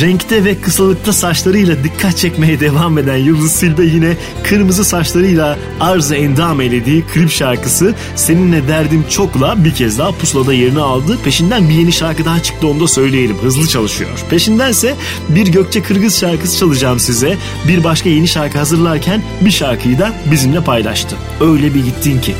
[0.00, 6.60] renkte ve kısalıkta saçlarıyla dikkat çekmeye devam eden Yıldız Silbe yine kırmızı saçlarıyla arz endam
[6.60, 11.18] eylediği klip şarkısı Seninle Derdim Çok'la bir kez daha pusulada yerini aldı.
[11.24, 13.36] Peşinden bir yeni şarkı daha çıktı onu da söyleyelim.
[13.36, 14.24] Hızlı çalışıyor.
[14.30, 14.94] Peşindense
[15.28, 17.36] bir Gökçe Kırgız şarkısı çalacağım size.
[17.68, 21.16] Bir başka yeni şarkı hazırlarken bir şarkıyı da bizimle paylaştı.
[21.40, 22.34] Öyle bir gittin ki.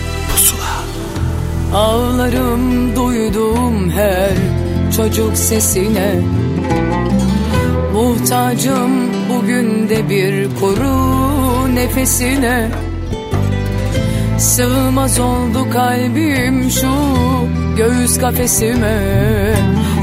[1.74, 4.30] Ağlarım duyduğum her
[4.96, 6.20] çocuk sesine
[8.00, 8.90] Muhtacım
[9.28, 12.68] bugün de bir kuru nefesine.
[14.38, 16.88] Sığmaz oldu kalbim şu
[17.76, 18.98] göğüs kafesime.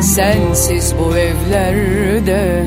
[0.02, 2.66] Sensiz bu evlerde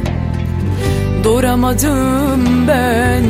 [1.24, 3.24] duramadım ben.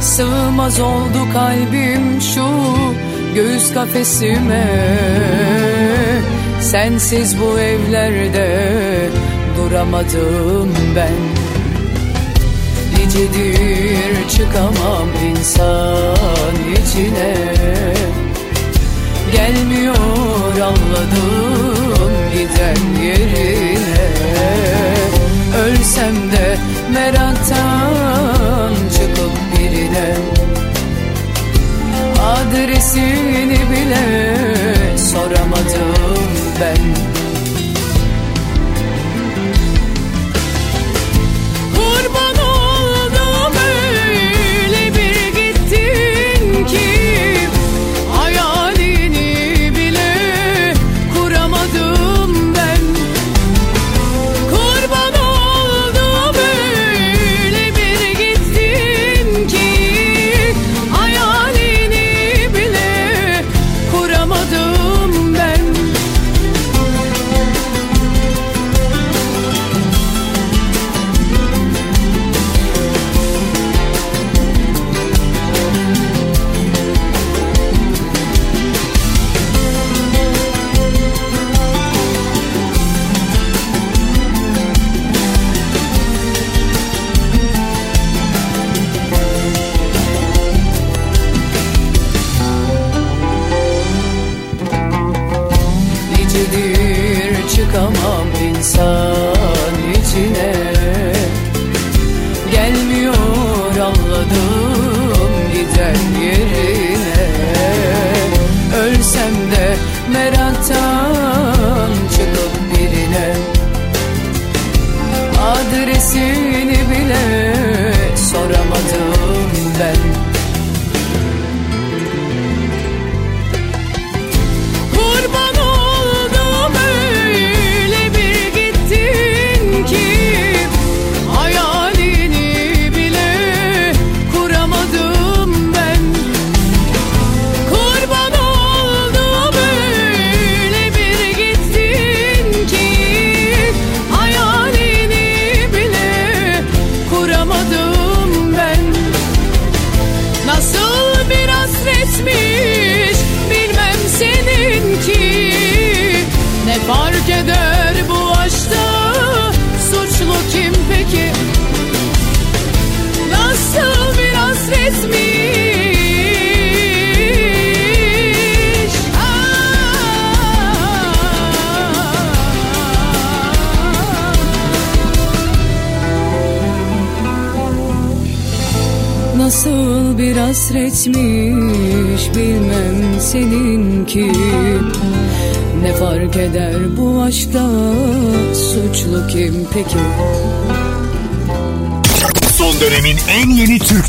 [0.00, 2.46] Sığmaz oldu kalbim şu
[3.34, 4.66] göğüs kafesime.
[6.60, 8.60] Sensiz bu evlerde
[9.70, 11.20] duramadım ben.
[12.92, 17.34] Nicedir çıkamam insan içine.
[19.32, 24.10] Gelmiyor anladım giden yerine.
[25.64, 26.58] Ölsem de
[26.92, 30.16] meraktan çıkıp birine.
[32.22, 34.36] Adresini bile
[34.96, 36.18] soramadım
[36.60, 37.09] ben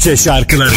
[0.02, 0.72] Türkçe şarkıları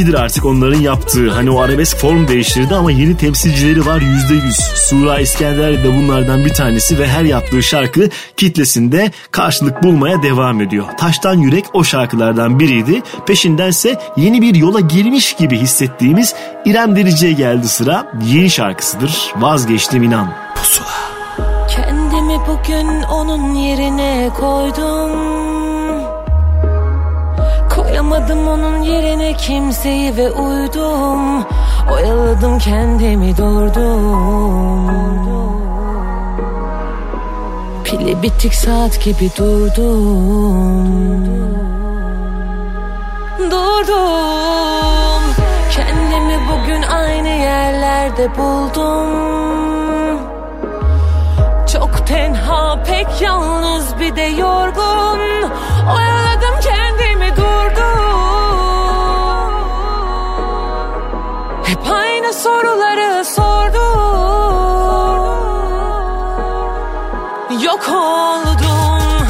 [0.00, 1.30] arabeskidir artık onların yaptığı.
[1.30, 4.76] Hani o arabesk form değiştirdi ama yeni temsilcileri var %100.
[4.76, 10.84] Sura İskender de bunlardan bir tanesi ve her yaptığı şarkı kitlesinde karşılık bulmaya devam ediyor.
[10.98, 13.02] Taştan Yürek o şarkılardan biriydi.
[13.26, 16.34] Peşindense yeni bir yola girmiş gibi hissettiğimiz
[16.64, 18.12] İrem Derici'ye geldi sıra.
[18.26, 19.32] Yeni şarkısıdır.
[19.36, 20.32] Vazgeçtim inan.
[20.56, 20.88] Pusula.
[21.68, 25.49] Kendimi bugün onun yerine koydum
[28.10, 31.44] Koyamadım onun yerine kimseyi ve uydum.
[31.92, 34.90] Oyaladım kendimi durdum.
[37.84, 40.86] Pili bitik saat gibi durdum.
[43.38, 45.22] Durdum.
[45.70, 49.08] Kendimi bugün aynı yerlerde buldum.
[51.72, 55.50] Çok tenha pek yalnız bir de yorgun.
[55.96, 56.29] Oyaladım
[62.32, 63.90] soruları sordum.
[67.64, 69.26] Yok oldum.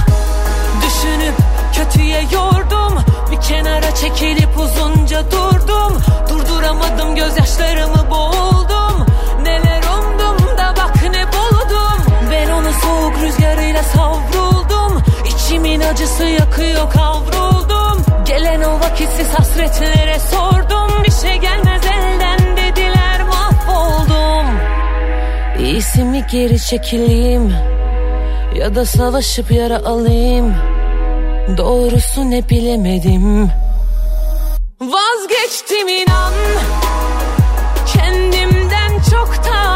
[0.87, 1.35] Düşünüp
[1.75, 2.99] kötüye yordum.
[3.31, 6.03] Bir kenara çekilip uzunca durdum.
[6.29, 9.07] Durduramadım gözyaşlarımı boğuldum.
[9.43, 12.03] Neler umdum da bak ne buldum.
[12.31, 15.03] Ben onu soğuk rüzgarıyla savruldum.
[15.27, 18.05] İçimin acısı yakıyor kavruldum.
[18.25, 21.05] Gelen o vakitsiz hasretlere sordum.
[21.05, 22.20] Bir şey gelmez elden
[25.65, 27.53] İyisi mi geri çekileyim?
[28.55, 30.55] Ya da savaşıp yara alayım?
[31.59, 33.51] Doğrusu ne bilemedim.
[34.81, 36.33] Vazgeçtim inan.
[37.93, 39.70] Kendimden çoktan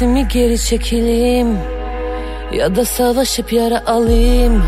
[0.00, 1.58] İyisi mi geri çekileyim
[2.52, 4.62] Ya da savaşıp yara alayım.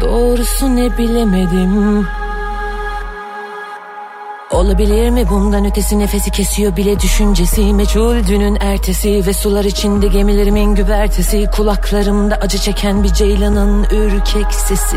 [0.00, 2.06] Doğrusu ne bilemedim.
[4.50, 5.98] Olabilir mi bundan ötesi?
[5.98, 7.74] Nefesi kesiyor bile düşüncesi.
[7.74, 11.50] Meçhul dünün ertesi ve sular içinde gemilerimin güvertesi.
[11.56, 14.96] Kulaklarımda acı çeken bir ceylanın ürkek sesi.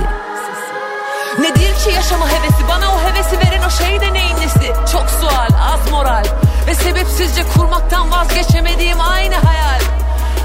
[1.40, 2.68] Nedir ki yaşama hevesi?
[2.70, 4.92] Bana o hevesi veren o şey de neyin nesi?
[4.92, 9.80] Çok sual az moral ve sebepsizce kurmaktan vazgeçemediğim aynı hayal.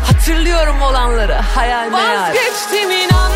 [0.06, 2.22] Hatırlıyorum olanları hayal meyal.
[2.22, 3.32] Vazgeçtim inan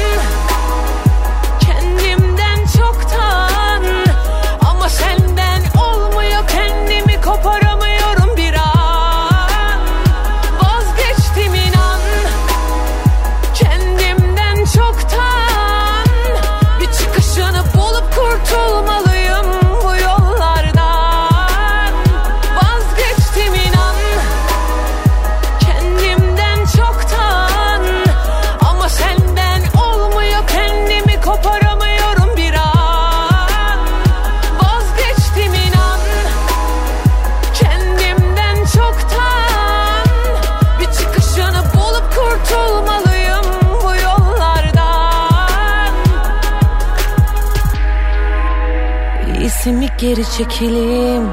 [49.99, 51.29] geri çekileyim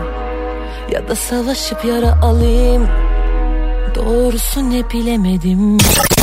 [0.91, 2.87] Ya da savaşıp yara alayım.
[3.95, 5.77] Doğrusu ne bilemedim.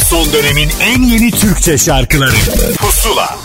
[0.05, 2.35] Son dönemin en yeni Türkçe şarkıları.
[2.79, 3.37] Pusula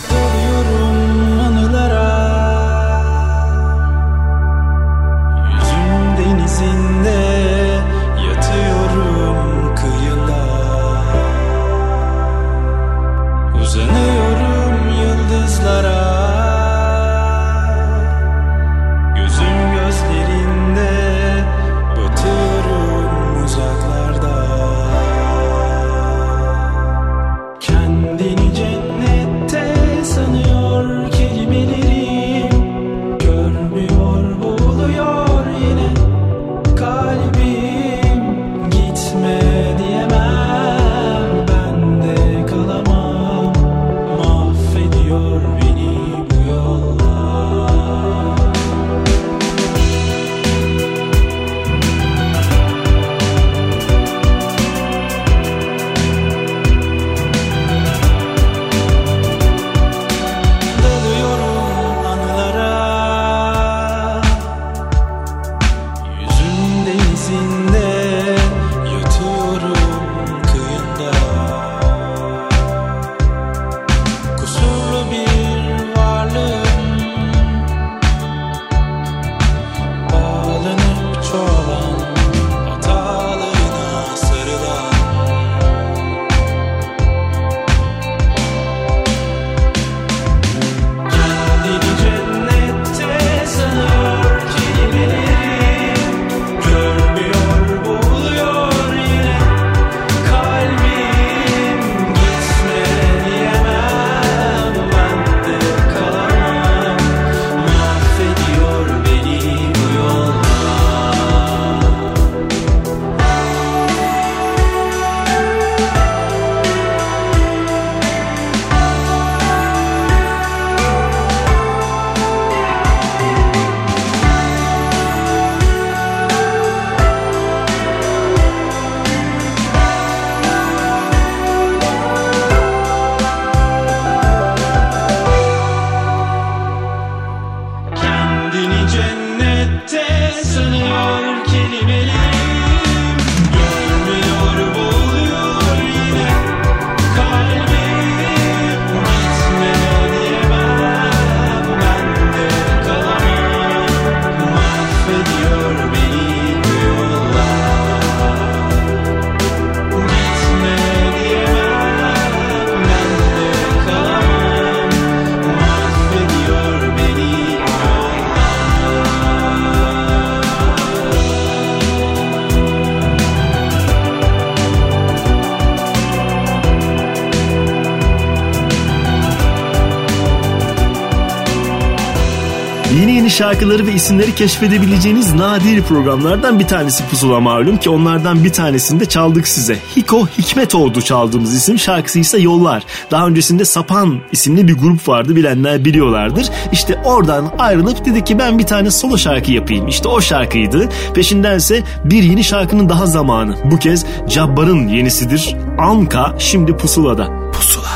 [183.38, 189.06] şarkıları ve isimleri keşfedebileceğiniz nadir programlardan bir tanesi Pusula malum ki onlardan bir tanesini de
[189.06, 189.78] çaldık size.
[189.96, 192.82] Hiko Hikmetoğlu çaldığımız isim şarkısı ise Yollar.
[193.10, 196.48] Daha öncesinde Sapan isimli bir grup vardı bilenler biliyorlardır.
[196.72, 199.88] İşte oradan ayrılıp dedi ki ben bir tane solo şarkı yapayım.
[199.88, 200.88] İşte o şarkıydı.
[201.14, 203.56] Peşindense bir yeni şarkının daha zamanı.
[203.70, 205.56] Bu kez Cabbar'ın yenisidir.
[205.78, 207.50] Anka şimdi Pusula'da.
[207.52, 207.88] Pusula.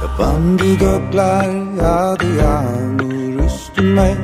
[0.00, 1.50] Kapandı gökler
[1.82, 4.14] yağdı yağmur üstüme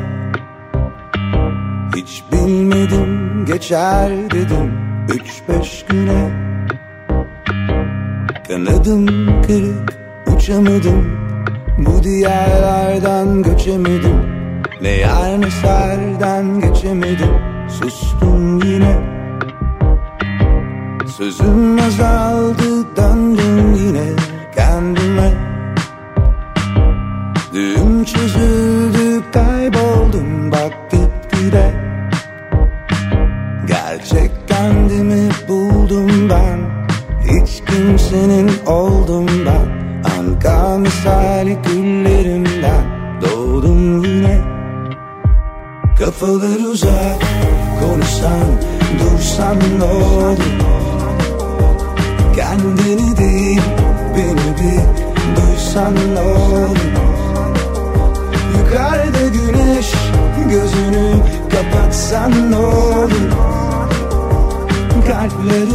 [3.71, 4.73] geçer dedim
[5.15, 6.31] üç beş güne.
[8.49, 9.07] Kanadım
[9.43, 11.19] kırık uçamadım.
[11.79, 14.17] Bu diyarlardan göçemedim.
[14.83, 17.35] Ne yer ne serden geçemedim.
[17.69, 18.97] Sustum yine.
[21.17, 22.60] Sözüm azaldı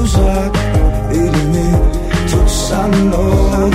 [0.05, 0.57] uzak
[1.11, 1.71] elimi
[2.31, 3.73] tutsan ne olur.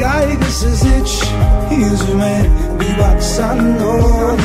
[0.00, 1.22] Kaygısız hiç
[1.70, 2.46] yüzüme
[2.80, 4.38] bir baksan ne olur.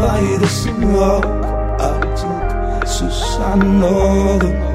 [0.00, 1.26] Faydası yok
[1.80, 4.71] artık sussan ne olur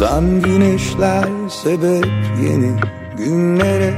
[0.00, 2.06] Batan güneşler sebep
[2.42, 2.72] yeni
[3.16, 3.94] günlere.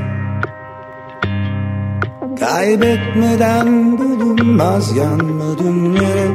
[2.40, 6.28] Kaybetmeden bulunmaz yanmadın yere.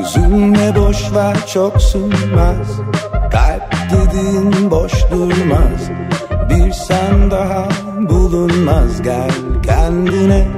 [0.00, 2.68] Üzülme boş ver çok sürmez.
[3.32, 5.90] Kalp dediğin boş durmaz.
[6.50, 7.68] Bir sen daha
[8.10, 9.02] bulunmaz.
[9.02, 9.30] Gel
[9.62, 10.48] kendine.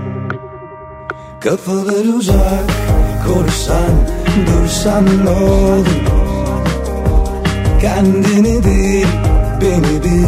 [1.40, 2.70] Kafalar uzak
[3.26, 3.90] konuşsan
[4.46, 6.17] dursan ne olur
[7.80, 9.06] Kendini değil
[9.60, 10.26] beni bir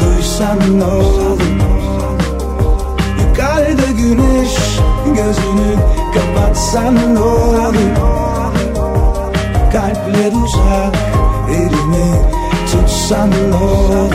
[0.00, 1.40] duysan ne olur?
[3.20, 4.56] Yukarıda güneş
[5.06, 5.76] gözünü
[6.14, 7.74] kapatsan ne olur?
[9.72, 10.96] Kalpler uzak
[11.50, 12.16] elimi
[12.72, 14.12] tutsan ne olur?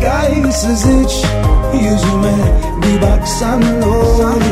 [0.00, 1.24] Kaygısız hiç
[1.74, 2.34] yüzüme
[2.82, 4.42] bir baksan ne olur?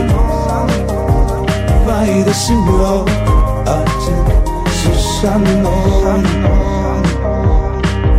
[1.86, 3.08] Faydası yok
[3.66, 4.37] artık
[5.62, 6.24] ne olur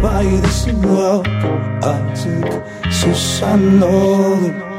[0.02, 1.26] Faydası yok
[1.84, 4.69] artık sussan ne olur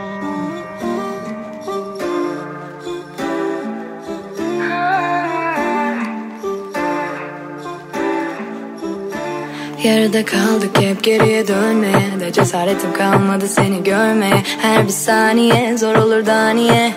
[9.84, 16.26] Yarıda kaldık hep geriye dönmeye De cesaretim kalmadı seni görmeye Her bir saniye zor olur
[16.26, 16.92] da niye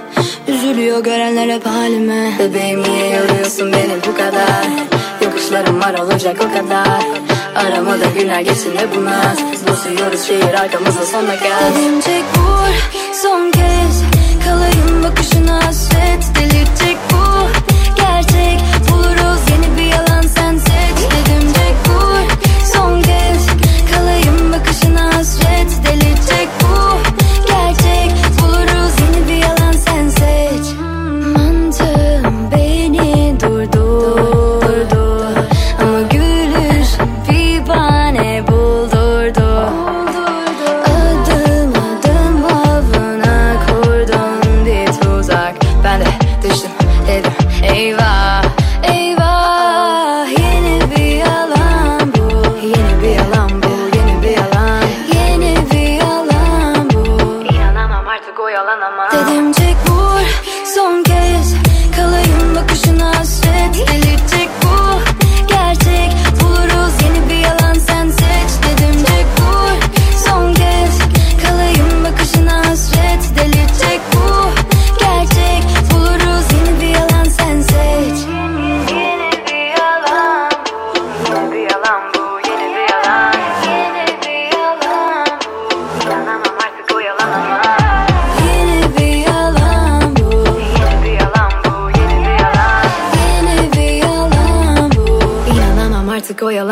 [0.54, 2.32] Üzülüyor görenler hep halime.
[2.40, 4.66] Bebeğim niye yoruyorsun beni bu kadar?
[5.24, 7.04] Yokuşlarım var olacak o kadar.
[7.56, 12.90] Aramada günler geçsin ve bu naz Bozuyoruz şehir arkamızda sonuna gel Delincek vur.
[13.14, 14.04] Son kez
[14.46, 15.66] Kalayım bakışına.
[15.66, 16.98] Hasret Delirtecek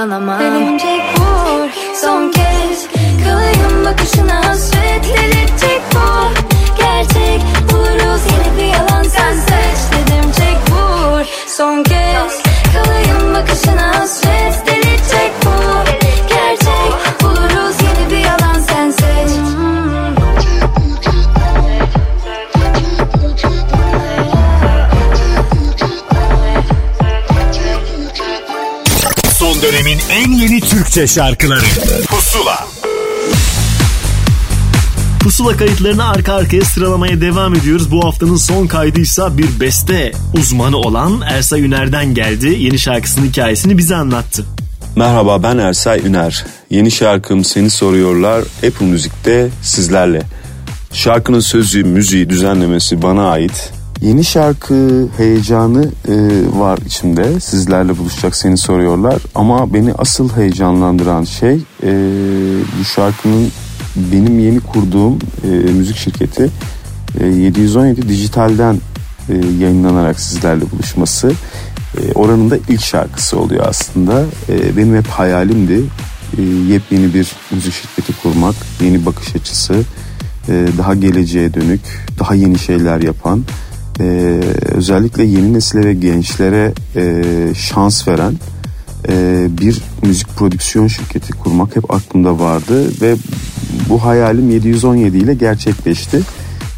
[0.01, 1.69] artık oyalanamam Dilimcek vur
[2.01, 2.87] son kez
[3.23, 4.50] Kalayım bakışına
[30.91, 31.65] Türkçe şarkıları
[32.07, 32.67] Pusula
[35.19, 37.91] Pusula kayıtlarını arka arkaya sıralamaya devam ediyoruz.
[37.91, 42.47] Bu haftanın son kaydıysa bir beste uzmanı olan Ersay Üner'den geldi.
[42.59, 44.45] Yeni şarkısının hikayesini bize anlattı.
[44.95, 46.45] Merhaba ben Ersay Üner.
[46.69, 50.21] Yeni şarkım Seni Soruyorlar Apple Müzik'te sizlerle.
[50.93, 53.73] Şarkının sözü, müziği, düzenlemesi bana ait.
[54.01, 56.13] Yeni şarkı heyecanı e,
[56.59, 57.39] var içimde.
[57.39, 59.21] Sizlerle buluşacak seni soruyorlar.
[59.35, 61.91] Ama beni asıl heyecanlandıran şey e,
[62.79, 63.51] bu şarkının
[63.95, 66.49] benim yeni kurduğum e, müzik şirketi
[67.19, 68.79] e, 717 Dijital'den
[69.29, 71.31] e, yayınlanarak sizlerle buluşması.
[71.97, 74.25] E, oranın da ilk şarkısı oluyor aslında.
[74.49, 75.83] E, benim hep hayalimdi
[76.37, 79.73] e, yepyeni bir müzik şirketi kurmak, yeni bakış açısı,
[80.49, 81.81] e, daha geleceğe dönük,
[82.19, 83.43] daha yeni şeyler yapan,
[84.01, 84.39] e,
[84.71, 87.23] özellikle yeni nesile ve gençlere e,
[87.55, 88.33] şans veren
[89.09, 93.15] e, bir müzik prodüksiyon şirketi kurmak hep aklımda vardı ve
[93.89, 96.21] bu hayalim 717 ile gerçekleşti.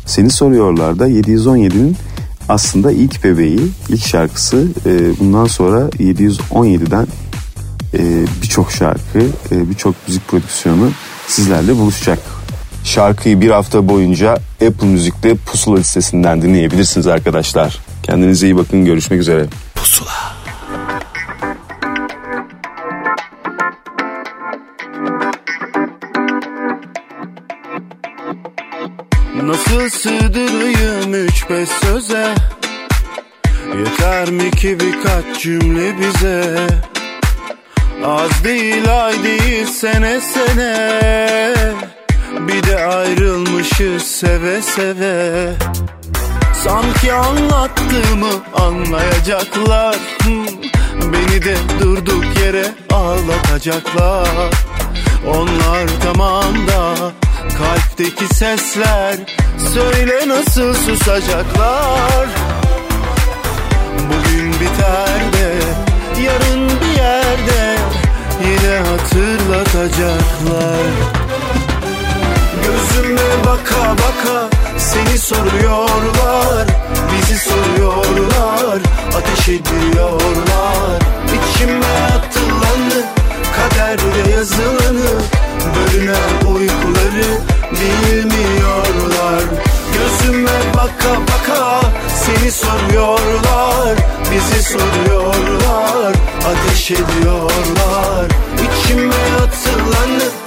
[0.06, 1.96] Seni soruyorlar da 717'nin
[2.50, 3.60] aslında ilk bebeği,
[3.90, 4.68] ilk şarkısı.
[4.86, 7.08] E, bundan sonra 717'den
[7.94, 9.20] e, birçok şarkı,
[9.52, 10.92] e, birçok müzik prodüksiyonu
[11.28, 12.43] sizlerle buluşacak.
[12.84, 14.32] Şarkıyı bir hafta boyunca
[14.68, 17.80] Apple Müzik'te Pusula listesinden dinleyebilirsiniz arkadaşlar.
[18.04, 19.46] Kendinize iyi bakın, görüşmek üzere.
[19.76, 20.34] Pusula.
[29.44, 32.36] Nasıl sığdırayım üç beş söze
[33.80, 36.68] Yeter mi ki birkaç cümle bize
[38.06, 41.93] Az değil ay değil sene sene
[42.40, 45.50] Bir de ayrılmışız seve seve.
[46.64, 49.96] Sanki anlattığımı anlayacaklar.
[51.14, 54.54] Beni de durduk yere ağlatacaklar.
[55.28, 57.12] Onlar tamam da
[57.58, 59.16] kalpteki sesler
[59.74, 62.28] Söyle nasıl susacaklar?
[63.98, 65.54] Bugün biter de
[66.24, 67.78] yarın bir yerde
[68.44, 71.23] Yine hatırlatacaklar
[72.94, 76.68] Gözüme baka baka seni soruyorlar
[77.12, 78.80] Bizi soruyorlar
[79.18, 81.00] ateş ediyorlar.
[81.28, 83.06] İçime atılanı
[83.56, 85.12] kaderde yazılanı
[85.76, 87.42] Bölünen uykuları
[87.72, 89.44] bilmiyorlar.
[89.94, 91.82] Gözüme baka baka
[92.16, 93.98] seni soruyorlar
[94.32, 96.14] Bizi soruyorlar
[96.48, 98.28] ateş ediyorlar.
[98.58, 100.43] İçime atılanı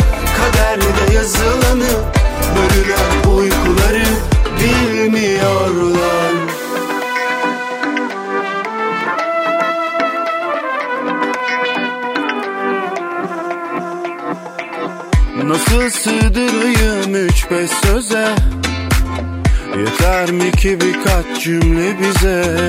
[21.46, 22.68] cümle bize.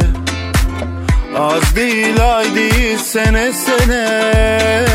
[1.38, 4.86] Az değil ay değil sene sene.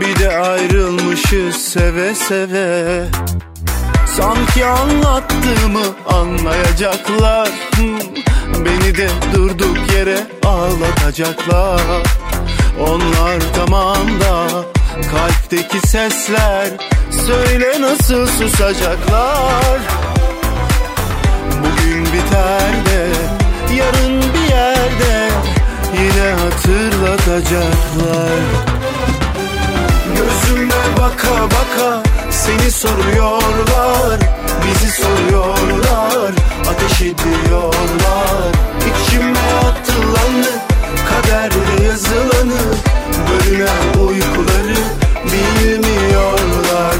[0.00, 3.04] Bir de ayrılmışız seve seve.
[4.16, 7.48] Sanki anlattığımı anlayacaklar.
[8.54, 11.80] Beni de durduk yere ağlatacaklar.
[12.80, 14.48] Onlar tamam da
[15.10, 16.68] kalpteki sesler
[17.26, 19.78] Söyle nasıl susacaklar
[22.38, 23.00] Bugün biter de
[23.74, 25.30] yarın bir yerde
[25.94, 28.40] Yine hatırlatacaklar.
[30.16, 34.18] Gözüme baka baka seni soruyorlar
[34.64, 36.32] Bizi soruyorlar
[36.70, 38.52] ateş ediyorlar.
[38.80, 40.52] İçime atılanı
[41.08, 42.62] kaderde yazılanı
[43.30, 44.78] Bölünen uykuları
[45.24, 46.94] bilmiyorlar.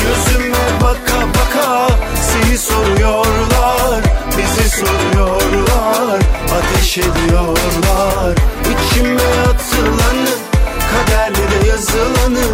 [0.00, 1.88] Gözüme baka baka
[2.22, 4.11] seni soruyorlar
[4.58, 6.20] Bizi soruyorlar
[6.56, 8.36] ateş ediyorlar.
[8.60, 10.30] İçime atılanı
[10.92, 12.46] kaderde yazılanı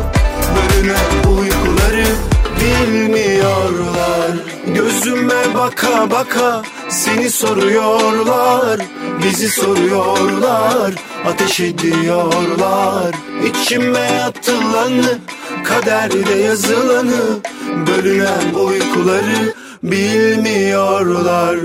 [0.54, 2.06] Bölünen uykuları
[2.60, 4.30] bilmiyorlar.
[4.66, 8.80] Gözüme baka baka seni soruyorlar.
[9.24, 10.94] Bizi soruyorlar
[11.26, 13.14] Ateş ediyorlar.
[13.44, 15.18] İçime atılanı
[15.64, 17.38] Kaderde yazılanı
[17.86, 21.58] Bölünen uykuları Bilmiyorlar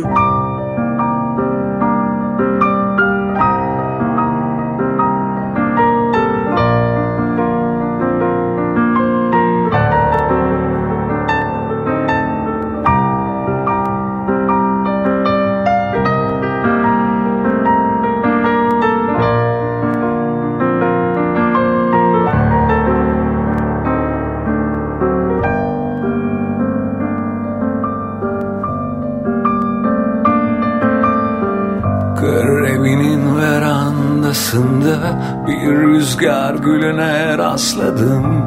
[36.54, 38.46] rüzgar gülüne rastladım.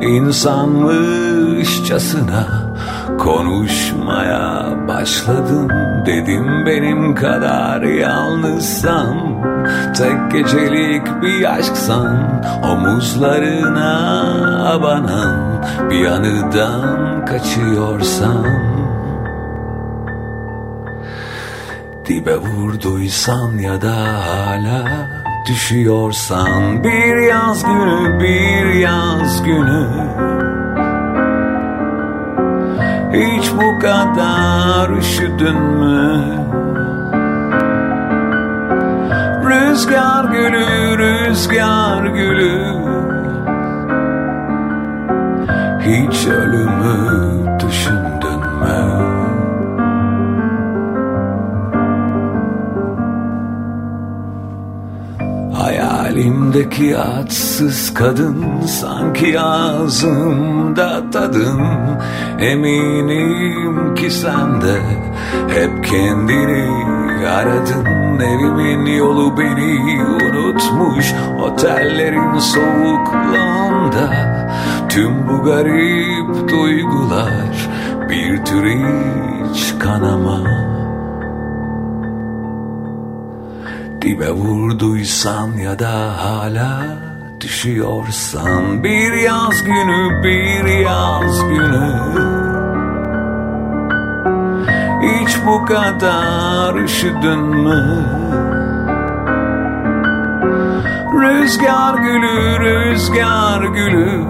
[0.00, 2.46] İnsanmışçasına
[3.18, 5.68] konuşmaya başladım.
[6.06, 9.32] Dedim benim kadar yalnızsam
[9.96, 13.94] Tek gecelik bir aşksan Omuzlarına
[14.74, 18.46] abanan bir anıdan kaçıyorsam.
[22.06, 23.94] Dibe vurduysan ya da
[24.26, 29.86] hala düşüyorsan Bir yaz günü bir yaz günü
[33.12, 36.24] Hiç bu kadar üşüdün mü?
[39.44, 42.64] Rüzgar gülü, rüzgar gülü
[45.80, 49.11] Hiç ölümü düşündün mü?
[56.52, 61.60] Hayalimdeki atsız kadın sanki ağzımda tadın
[62.38, 64.80] Eminim ki sen de
[65.48, 68.20] hep kendini aradın.
[68.20, 71.12] Evimin yolu beni unutmuş
[71.42, 74.10] otellerin soğukluğunda.
[74.88, 77.70] Tüm bu garip duygular
[78.08, 80.71] bir tür hiç kanama
[84.02, 86.82] Dibe vurduysan ya da hala
[87.40, 91.92] düşüyorsan Bir yaz günü bir yaz günü
[95.02, 98.06] Hiç bu kadar üşüdün mü?
[101.22, 104.24] Rüzgar gülü, rüzgar gülü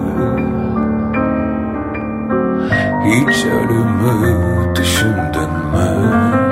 [3.05, 6.42] Hiç ölümü düşündün mü?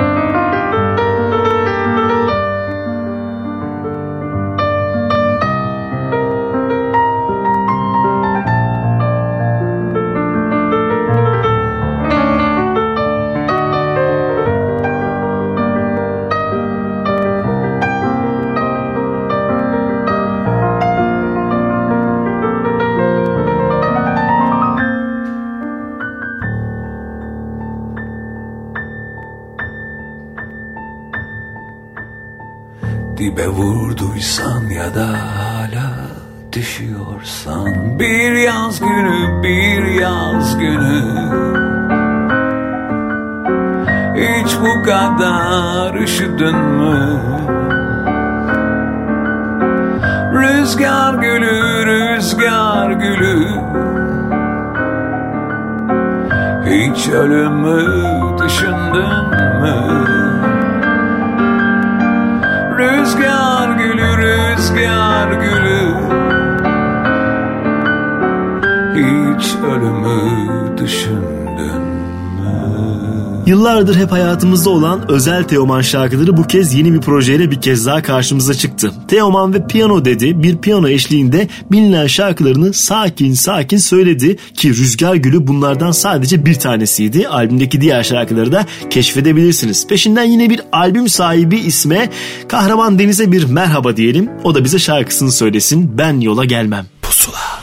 [73.51, 78.01] Yıllardır hep hayatımızda olan özel Teoman şarkıları bu kez yeni bir projeyle bir kez daha
[78.01, 78.91] karşımıza çıktı.
[79.07, 85.47] Teoman ve Piyano dedi bir piyano eşliğinde bilinen şarkılarını sakin sakin söyledi ki Rüzgar Gülü
[85.47, 87.27] bunlardan sadece bir tanesiydi.
[87.27, 89.87] Albümdeki diğer şarkıları da keşfedebilirsiniz.
[89.87, 92.09] Peşinden yine bir albüm sahibi isme
[92.47, 94.29] Kahraman Deniz'e bir merhaba diyelim.
[94.43, 96.85] O da bize şarkısını söylesin ben yola gelmem.
[97.01, 97.61] Pusula.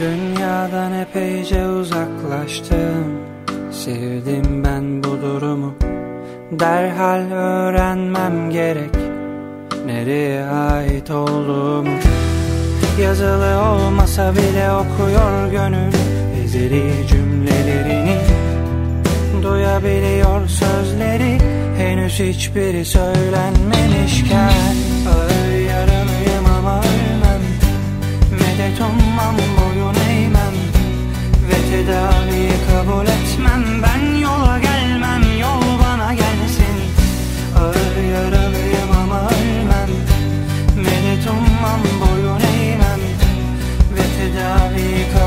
[0.00, 3.26] Dünyadan epeyce uzaklaştım
[3.84, 4.65] Sevdim
[5.26, 5.74] durumu?
[6.50, 8.94] Derhal öğrenmem gerek.
[9.86, 11.96] Nereye ait olduğumu?
[13.00, 15.92] Yazılı olmasa bile okuyor gönül.
[16.44, 18.16] Ezeli cümlelerini
[19.42, 21.38] Duyabiliyor sözleri.
[21.78, 24.76] Henüz hiçbiri söylenmemişken
[25.08, 27.42] Ağır yaralıyım ama ölmem.
[28.32, 30.56] Medet ummam boyun eğmem.
[31.48, 33.95] Ve tedaviyi kabul etmem Ben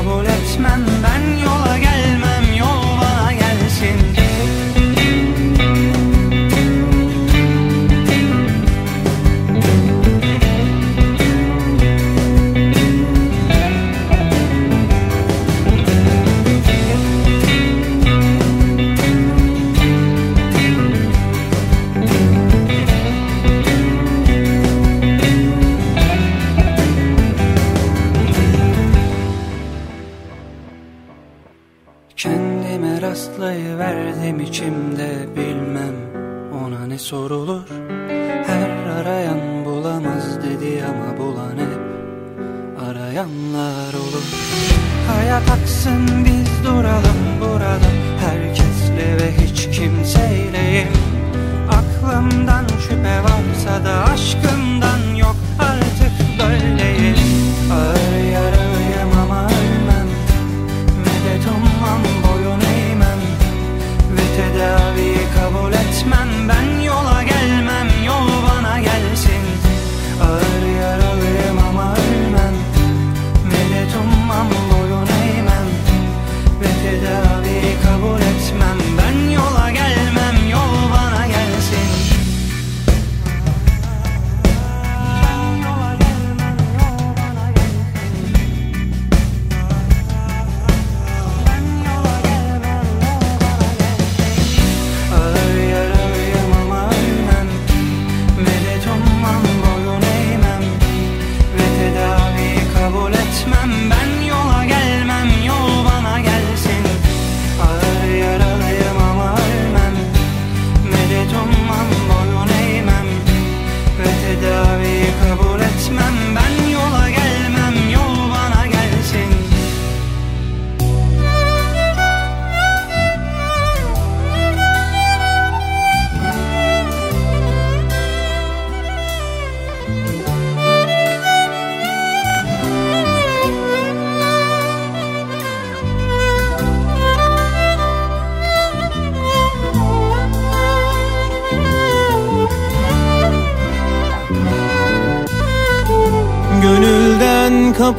[0.00, 1.19] kabul etmem ben.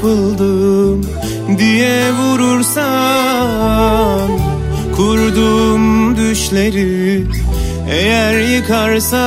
[0.01, 1.01] kapıldım
[1.57, 2.79] diye vurursan
[4.95, 7.25] Kurduğum düşleri
[7.89, 9.21] eğer yıkarsan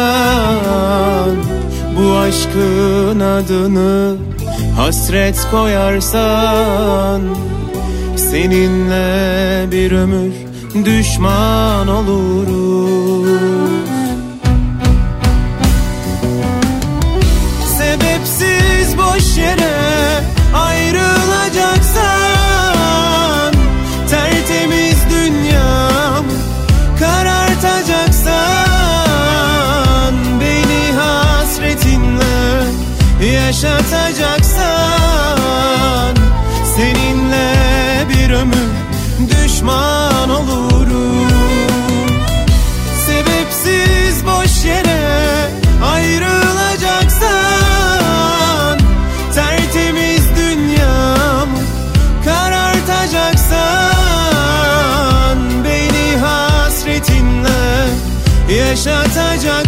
[1.99, 4.17] Bu aşkın adını
[4.77, 7.21] hasret koyarsan
[8.17, 10.33] Seninle bir ömür
[10.85, 12.44] düşman olur.
[58.75, 59.63] 下再加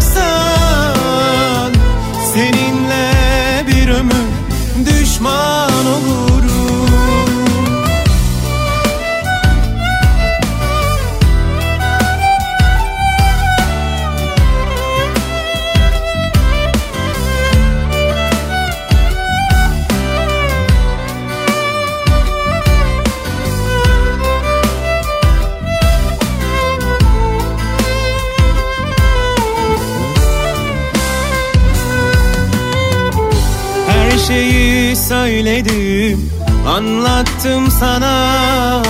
[37.80, 38.82] sana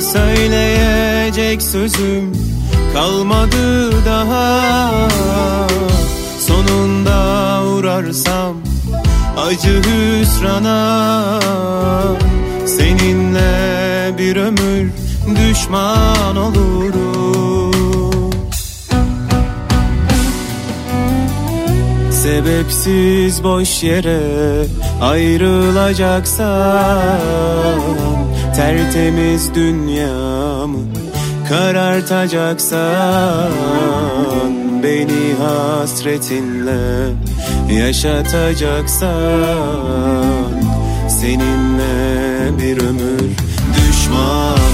[0.00, 2.32] söyleyecek sözüm
[2.94, 5.08] kalmadı daha.
[6.38, 8.56] Sonunda uğrarsam
[9.36, 11.40] acı hüsrana
[12.66, 14.90] Seninle bir ömür
[15.36, 17.70] düşman olurum.
[22.10, 24.20] Sebepsiz boş yere
[25.00, 27.80] ayrılacaksan
[28.56, 30.78] Tertemiz dünyamı
[31.48, 33.50] karartacaksan
[34.82, 37.10] Beni hasretinle
[37.74, 39.10] yaşatacaksan
[41.08, 43.30] Seninle bir ömür
[43.76, 44.69] düşman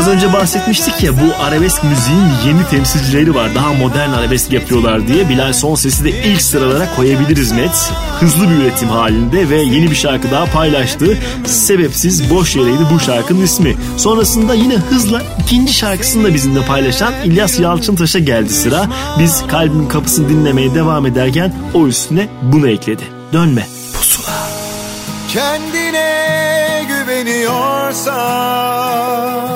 [0.00, 3.54] Az önce bahsetmiştik ya bu arabesk müziğin yeni temsilcileri var.
[3.54, 5.28] Daha modern arabesk yapıyorlar diye.
[5.28, 7.92] Bilal Son Ses'i de ilk sıralara koyabiliriz net.
[8.20, 11.18] Hızlı bir üretim halinde ve yeni bir şarkı daha paylaştı.
[11.46, 13.76] Sebepsiz boş yereydi bu şarkının ismi.
[13.96, 18.86] Sonrasında yine hızla ikinci şarkısını da bizimle paylaşan İlyas Yalçıntaş'a geldi sıra.
[19.18, 23.02] Biz kalbin kapısını dinlemeye devam ederken o üstüne bunu ekledi.
[23.32, 23.66] Dönme.
[23.94, 24.48] Pusula.
[25.28, 29.49] Kendine güveniyorsan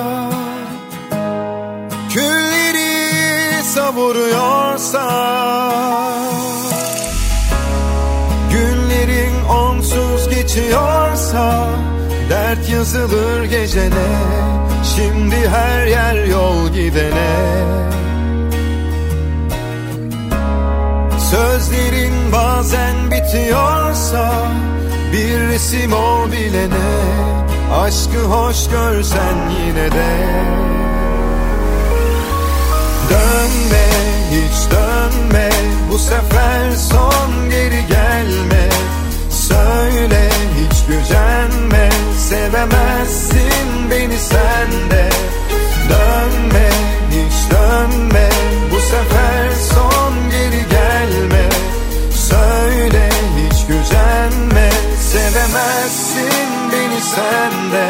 [4.94, 6.24] savuruyorsan
[8.52, 11.68] Günlerin onsuz geçiyorsa
[12.30, 14.08] Dert yazılır gecene
[14.96, 17.34] Şimdi her yer yol gidene.
[21.30, 24.32] Sözlerin bazen bitiyorsa
[25.12, 26.94] Bir resim ol bilene
[27.80, 30.34] Aşkı hoş görsen yine de.
[33.10, 35.50] Dönme hiç dönme
[35.90, 38.68] Bu sefer son geri gelme.
[39.30, 41.90] Söyle hiç gücenme
[42.28, 45.10] Sevemezsin beni sen de
[45.88, 46.68] Dönme
[47.10, 48.28] hiç dönme
[48.72, 51.48] Bu sefer son geri gelme.
[52.30, 54.70] Söyle hiç gücenme
[55.12, 57.88] Sevemezsin beni sen de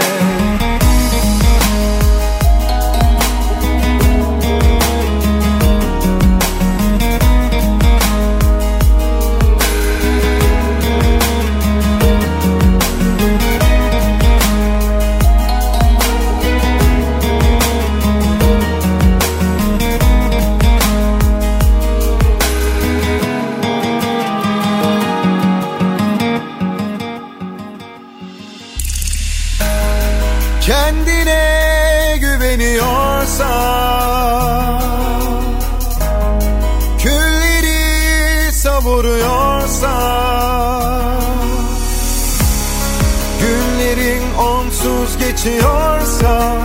[45.45, 46.57] geçiyorsa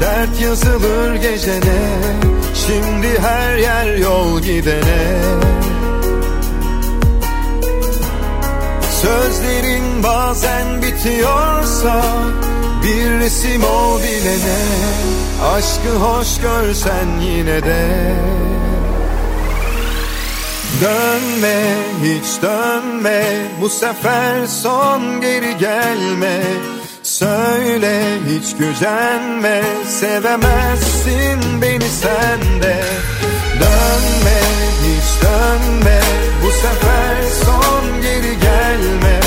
[0.00, 2.00] Dert yazılır gecene
[2.66, 5.20] Şimdi her yer yol gidene.
[9.02, 12.02] Sözlerin bazen bitiyorsa
[12.82, 14.58] Bir resim ol bilene
[15.54, 18.14] Aşkı hoş görsen yine de.
[20.80, 21.62] Dönme
[22.02, 23.22] hiç dönme
[23.60, 26.40] Bu sefer son geri gelme
[27.18, 32.84] Söyle hiç gücenme Sevemezsin beni sen de.
[33.60, 34.40] Dönme
[34.82, 36.00] hiç dönme
[36.42, 39.20] Bu sefer son geri gelme.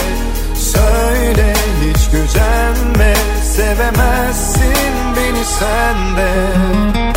[0.55, 3.13] Söyle hiç gücenme
[3.55, 7.08] Sevemezsin beni sen de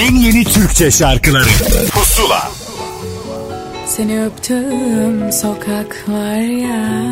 [0.00, 1.48] en yeni Türkçe şarkıları.
[1.92, 2.50] Pusula.
[3.86, 7.02] Seni öptüm sokaklar ya.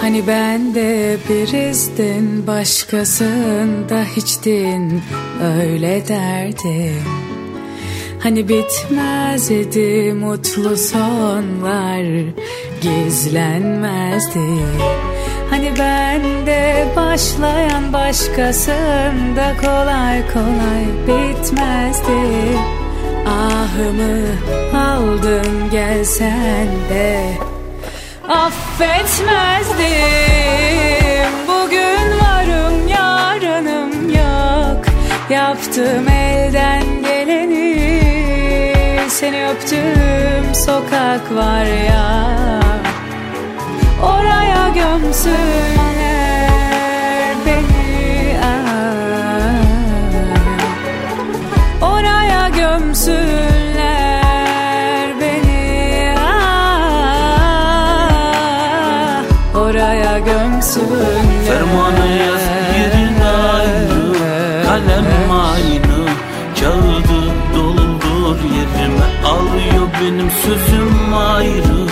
[0.00, 5.02] Hani ben de birizdin başkasında hiçtin.
[5.42, 7.25] Öyle derdim
[8.26, 12.04] Hani bitmezdi mutlu sonlar
[12.80, 14.48] gizlenmezdi.
[15.50, 22.58] Hani ben de başlayan başkasında kolay kolay bitmezdi.
[23.26, 24.18] Ahımı
[24.76, 27.32] aldın gelsen de.
[28.28, 29.76] Affetmezdim
[31.48, 34.84] Bugün varım yarınım yok.
[35.30, 37.15] Yaptım elden geleni
[39.20, 42.30] Seni öptüm sokak var ya
[44.02, 45.36] Oraya gömsünler
[47.46, 49.56] beni ah.
[51.82, 53.45] Oraya gömsünler
[70.46, 71.86] sözüm ayrı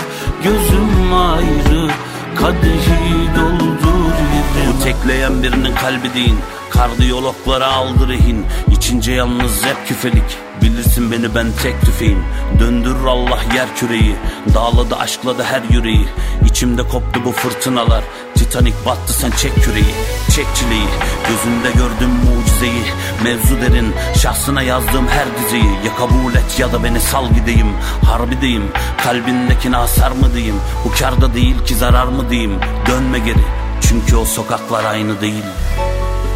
[0.45, 1.91] Gözüm ayrı.
[2.37, 6.35] Kadehi doldur yedim Bu tekleyen birinin kalbi değil
[6.71, 12.25] Kardiyologlara aldı rehin İçince yalnız hep küfelik Bilirsin beni ben tek tüfeğim.
[12.61, 14.17] Döndürür Allah yer küreyi
[14.55, 16.07] Dağladı aşkladı her yüreği.
[16.47, 18.05] İçimde koptu bu fırtınalar
[18.35, 19.95] Titanik battı sen çek küreği
[20.37, 20.87] Çek çileyi.
[21.29, 22.11] Gözünde gördüm
[22.55, 22.83] mucizeyi
[23.25, 23.95] Mevzu derin.
[24.23, 27.73] Şahsına yazdığım her dizeyi Ya kabul et ya da beni sal gideyim.
[28.05, 28.63] Harbideyim
[29.05, 30.57] Kalbindekine hasar mı diyeyim?
[30.85, 32.59] Bu karda değil ki zarar mı diyeyim?
[32.87, 33.45] Dönme geri
[33.81, 35.45] Çünkü o sokaklar aynı değil.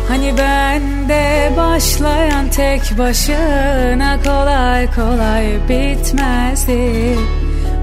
[0.09, 7.19] Hani bende başlayan tek başına kolay kolay bitmezdi.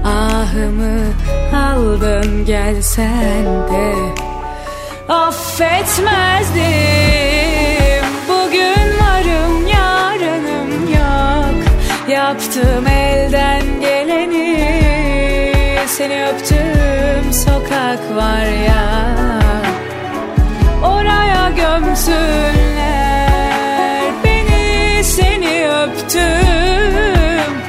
[0.04, 1.00] Ahımı
[1.54, 3.94] aldın gelsen de.
[5.08, 7.35] Affetmezdim
[12.26, 14.58] Yaptım elden geleni?
[15.86, 19.10] Seni öptüm sokak var ya.
[20.84, 23.05] Oraya gömsünler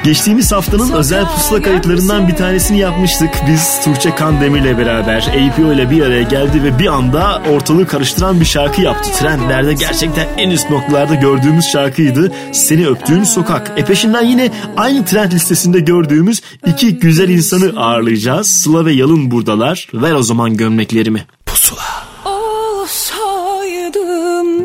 [0.08, 3.30] Geçtiğimiz haftanın özel pusula kayıtlarından bir tanesini yapmıştık.
[3.50, 8.44] Biz Tuğçe Kandemir'le beraber APO ile bir araya geldi ve bir anda ortalığı karıştıran bir
[8.44, 9.10] şarkı yaptı.
[9.12, 12.32] Trendlerde gerçekten en üst noktalarda gördüğümüz şarkıydı.
[12.52, 13.72] Seni öptüğüm sokak.
[13.76, 18.48] E peşinden yine aynı trend listesinde gördüğümüz iki güzel insanı ağırlayacağız.
[18.48, 19.88] Sıla ve Yalın buradalar.
[19.94, 21.26] Ver o zaman gömleklerimi.
[21.46, 21.82] Pusula.
[22.24, 23.64] Olsaydım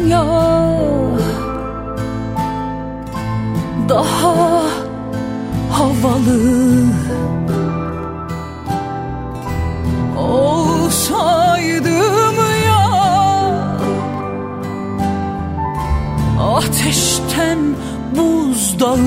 [0.10, 0.26] ya
[3.90, 4.53] Daha
[5.84, 6.84] havalı.
[10.18, 11.86] Olsaydım
[12.66, 12.84] ya
[16.40, 17.60] Ateşten
[18.16, 18.98] buzdağı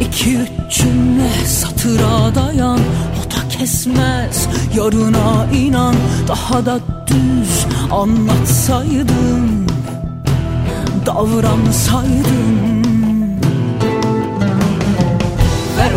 [0.00, 2.78] İki üç cümle satıra dayan
[3.20, 5.94] O da kesmez yarına inan.
[6.28, 9.66] Daha da düz anlatsaydın
[11.06, 12.83] Davransaydın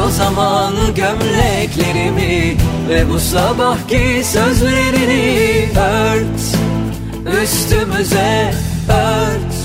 [0.06, 2.58] o zaman gömleklerimi
[2.90, 6.58] Ve bu sabahki sözlerini ört.
[7.44, 8.54] Üstümüze
[8.90, 9.56] ört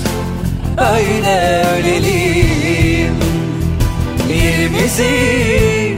[0.77, 3.15] Öyle ölelim
[4.29, 5.97] Yerimizi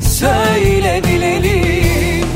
[0.00, 2.28] söyle bilelim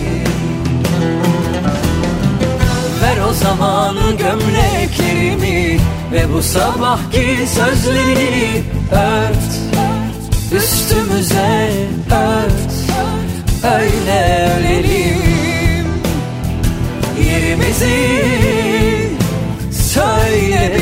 [3.02, 5.80] Ver o zaman gömleklerimi
[6.12, 8.62] Ve bu sabahki sözlerini
[8.92, 9.65] ört
[10.52, 11.70] Üstümüze
[12.10, 12.76] ört
[13.64, 15.86] Öyle ölelim.
[17.28, 17.96] Yerimizi
[19.72, 20.72] söyle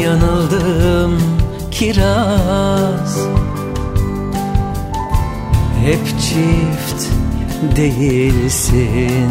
[0.00, 1.18] Yanıldım
[1.70, 3.18] kiraz.
[5.84, 7.06] Hep çift
[7.76, 9.30] değilsin.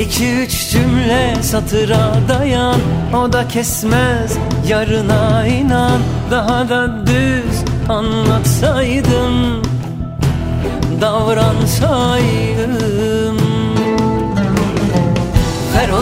[0.00, 2.80] İki üç cümle satıra dayan
[3.16, 6.00] O da kesmez yarına inan.
[6.30, 9.62] Daha da düz anlatsaydım
[11.00, 12.93] Davransaydım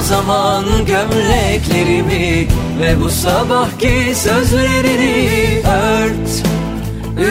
[0.02, 2.48] zaman gömleklerimi
[2.80, 6.42] Ve bu sabahki sözlerini ört.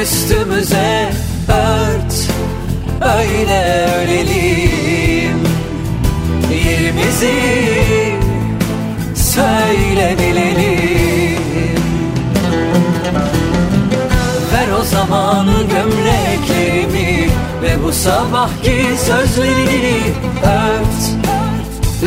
[0.01, 1.09] Üstümüze
[1.49, 2.13] ört
[3.01, 5.43] Öyle ölelim
[6.65, 7.33] Yerimizi
[9.15, 11.41] söyle bilelim.
[14.53, 17.29] Ver o zaman gömleklerimi
[17.61, 19.99] Ve bu sabahki sözlerini
[20.43, 21.20] ört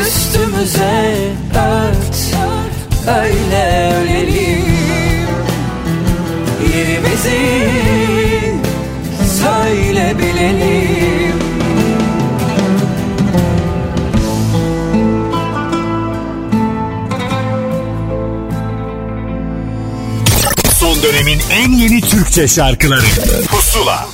[0.00, 2.34] Üstümüze ört
[3.08, 4.64] Öyle ölelim.
[6.74, 7.70] Yerimizi
[9.40, 11.34] söyle bilelim
[20.80, 23.06] Son dönemin en yeni Türkçe şarkıları.
[23.50, 24.13] Pusula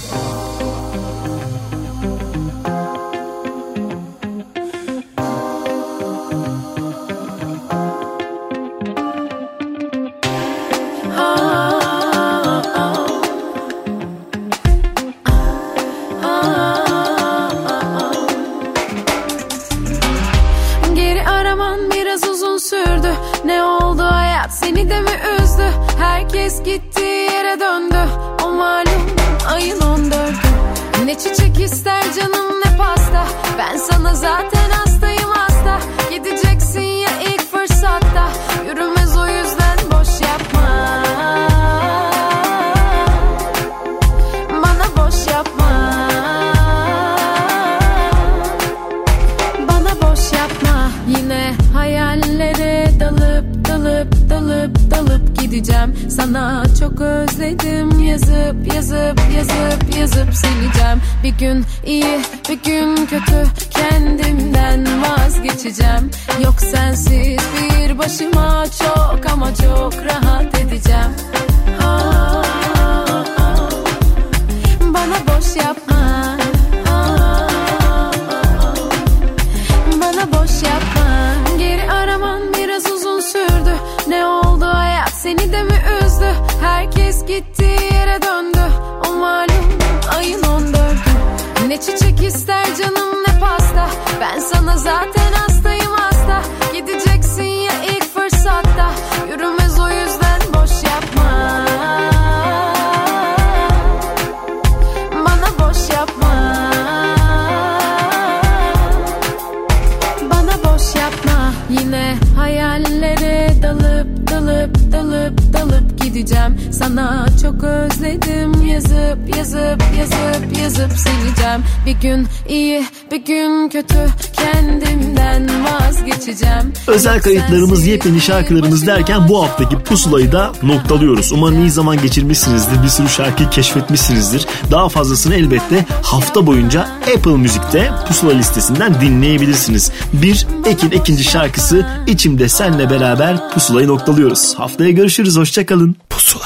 [120.27, 128.87] yazıp yazıp sileceğim Bir gün iyi bir gün kötü kendimden vazgeçeceğim Özel kayıtlarımız, yepyeni şarkılarımız
[128.87, 131.33] derken bu haftaki pusulayı da noktalıyoruz.
[131.33, 132.83] Umarım iyi zaman geçirmişsinizdir.
[132.83, 134.47] Bir sürü şarkıyı keşfetmişsinizdir.
[134.71, 139.93] Daha fazlasını elbette hafta boyunca Apple Müzik'te pusula listesinden dinleyebilirsiniz.
[140.13, 144.55] Bir Ekin ikinci şarkısı İçimde Senle beraber pusulayı noktalıyoruz.
[144.55, 145.37] Haftaya görüşürüz.
[145.37, 145.97] Hoşçakalın.
[146.11, 146.45] Pusula.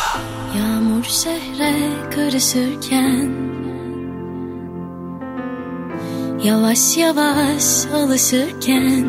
[0.58, 3.53] Yağmur şehre karışırken
[6.44, 9.06] Yavaş yavaş alışırken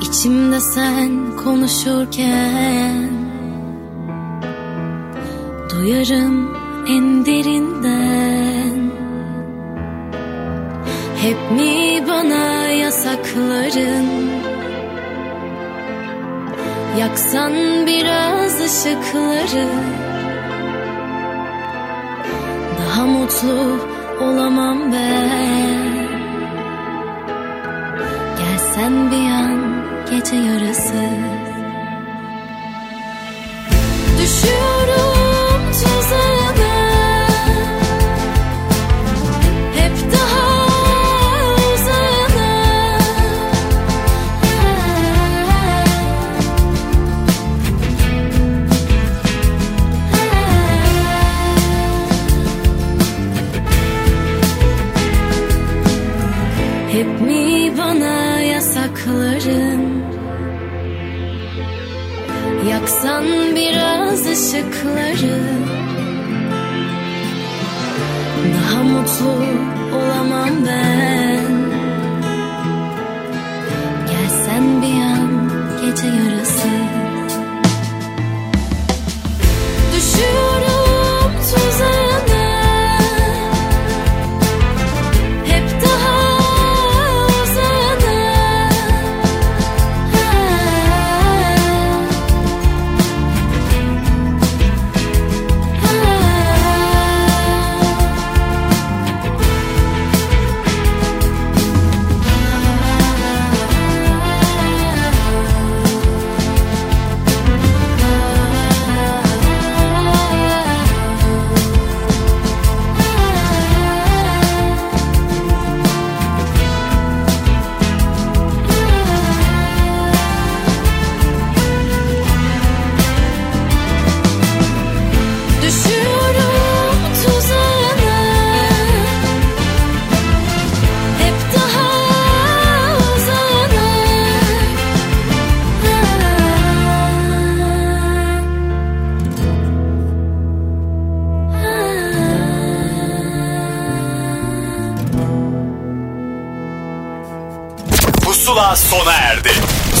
[0.00, 3.10] İçimde sen konuşurken
[5.70, 6.56] Duyarım
[6.88, 8.90] en derinden
[11.22, 14.28] Hep mi bana yasakların?
[16.98, 17.52] Yaksan
[17.86, 19.68] biraz ışıkları.
[22.78, 26.08] Daha mutlu olamam ben.
[28.38, 31.04] Gelsen bir an gece yarısı.
[34.18, 35.17] Düşüyorum
[63.08, 65.40] Yaksan biraz ışıkları.
[68.54, 69.44] Daha mutlu
[69.96, 71.44] olamam ben.
[74.10, 75.50] Gelsen bir an
[75.82, 76.37] gece yarısı